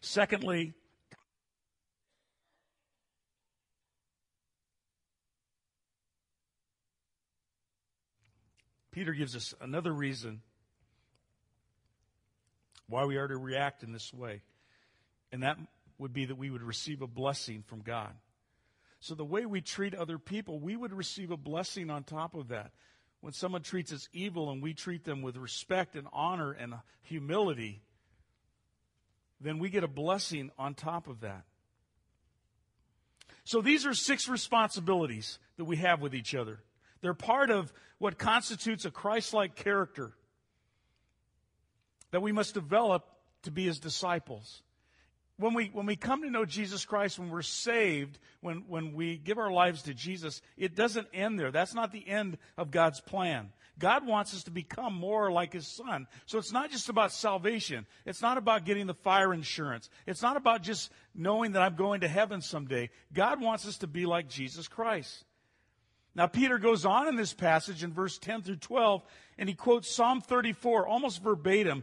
Secondly, 0.00 0.74
Peter 8.90 9.12
gives 9.12 9.34
us 9.34 9.54
another 9.60 9.92
reason 9.92 10.42
why 12.88 13.04
we 13.06 13.16
are 13.16 13.26
to 13.26 13.36
react 13.36 13.82
in 13.82 13.92
this 13.92 14.12
way. 14.12 14.42
And 15.30 15.44
that 15.44 15.56
would 15.96 16.12
be 16.12 16.26
that 16.26 16.36
we 16.36 16.50
would 16.50 16.62
receive 16.62 17.00
a 17.00 17.06
blessing 17.06 17.64
from 17.66 17.80
God. 17.80 18.12
So 19.02 19.16
the 19.16 19.24
way 19.24 19.46
we 19.46 19.60
treat 19.60 19.96
other 19.96 20.16
people, 20.16 20.60
we 20.60 20.76
would 20.76 20.92
receive 20.92 21.32
a 21.32 21.36
blessing 21.36 21.90
on 21.90 22.04
top 22.04 22.36
of 22.36 22.48
that. 22.48 22.70
When 23.20 23.32
someone 23.32 23.62
treats 23.62 23.92
us 23.92 24.08
evil 24.12 24.52
and 24.52 24.62
we 24.62 24.74
treat 24.74 25.02
them 25.02 25.22
with 25.22 25.36
respect 25.36 25.96
and 25.96 26.06
honor 26.12 26.52
and 26.52 26.74
humility, 27.02 27.82
then 29.40 29.58
we 29.58 29.70
get 29.70 29.82
a 29.82 29.88
blessing 29.88 30.52
on 30.56 30.74
top 30.74 31.08
of 31.08 31.22
that. 31.22 31.42
So 33.42 33.60
these 33.60 33.86
are 33.86 33.92
six 33.92 34.28
responsibilities 34.28 35.40
that 35.56 35.64
we 35.64 35.78
have 35.78 36.00
with 36.00 36.14
each 36.14 36.32
other. 36.32 36.60
They're 37.00 37.12
part 37.12 37.50
of 37.50 37.72
what 37.98 38.18
constitutes 38.18 38.84
a 38.84 38.92
Christ 38.92 39.34
like 39.34 39.56
character 39.56 40.12
that 42.12 42.22
we 42.22 42.30
must 42.30 42.54
develop 42.54 43.04
to 43.42 43.50
be 43.50 43.64
his 43.64 43.80
disciples. 43.80 44.62
When 45.42 45.54
we, 45.54 45.70
when 45.72 45.86
we 45.86 45.96
come 45.96 46.22
to 46.22 46.30
know 46.30 46.44
Jesus 46.44 46.84
Christ, 46.84 47.18
when 47.18 47.28
we're 47.28 47.42
saved, 47.42 48.20
when, 48.42 48.62
when 48.68 48.92
we 48.92 49.16
give 49.16 49.38
our 49.38 49.50
lives 49.50 49.82
to 49.82 49.94
Jesus, 49.94 50.40
it 50.56 50.76
doesn't 50.76 51.08
end 51.12 51.36
there. 51.36 51.50
That's 51.50 51.74
not 51.74 51.90
the 51.90 52.08
end 52.08 52.38
of 52.56 52.70
God's 52.70 53.00
plan. 53.00 53.48
God 53.76 54.06
wants 54.06 54.34
us 54.34 54.44
to 54.44 54.52
become 54.52 54.94
more 54.94 55.32
like 55.32 55.52
His 55.52 55.66
Son. 55.66 56.06
So 56.26 56.38
it's 56.38 56.52
not 56.52 56.70
just 56.70 56.88
about 56.88 57.10
salvation. 57.10 57.86
It's 58.06 58.22
not 58.22 58.38
about 58.38 58.64
getting 58.64 58.86
the 58.86 58.94
fire 58.94 59.34
insurance. 59.34 59.90
It's 60.06 60.22
not 60.22 60.36
about 60.36 60.62
just 60.62 60.92
knowing 61.12 61.52
that 61.52 61.62
I'm 61.62 61.74
going 61.74 62.02
to 62.02 62.08
heaven 62.08 62.40
someday. 62.40 62.90
God 63.12 63.40
wants 63.40 63.66
us 63.66 63.78
to 63.78 63.88
be 63.88 64.06
like 64.06 64.28
Jesus 64.28 64.68
Christ. 64.68 65.24
Now, 66.14 66.26
Peter 66.26 66.58
goes 66.58 66.84
on 66.84 67.08
in 67.08 67.16
this 67.16 67.32
passage 67.32 67.82
in 67.82 67.92
verse 67.92 68.18
10 68.18 68.42
through 68.42 68.56
12, 68.56 69.02
and 69.38 69.48
he 69.48 69.54
quotes 69.54 69.90
Psalm 69.90 70.20
34 70.20 70.86
almost 70.86 71.22
verbatim. 71.22 71.82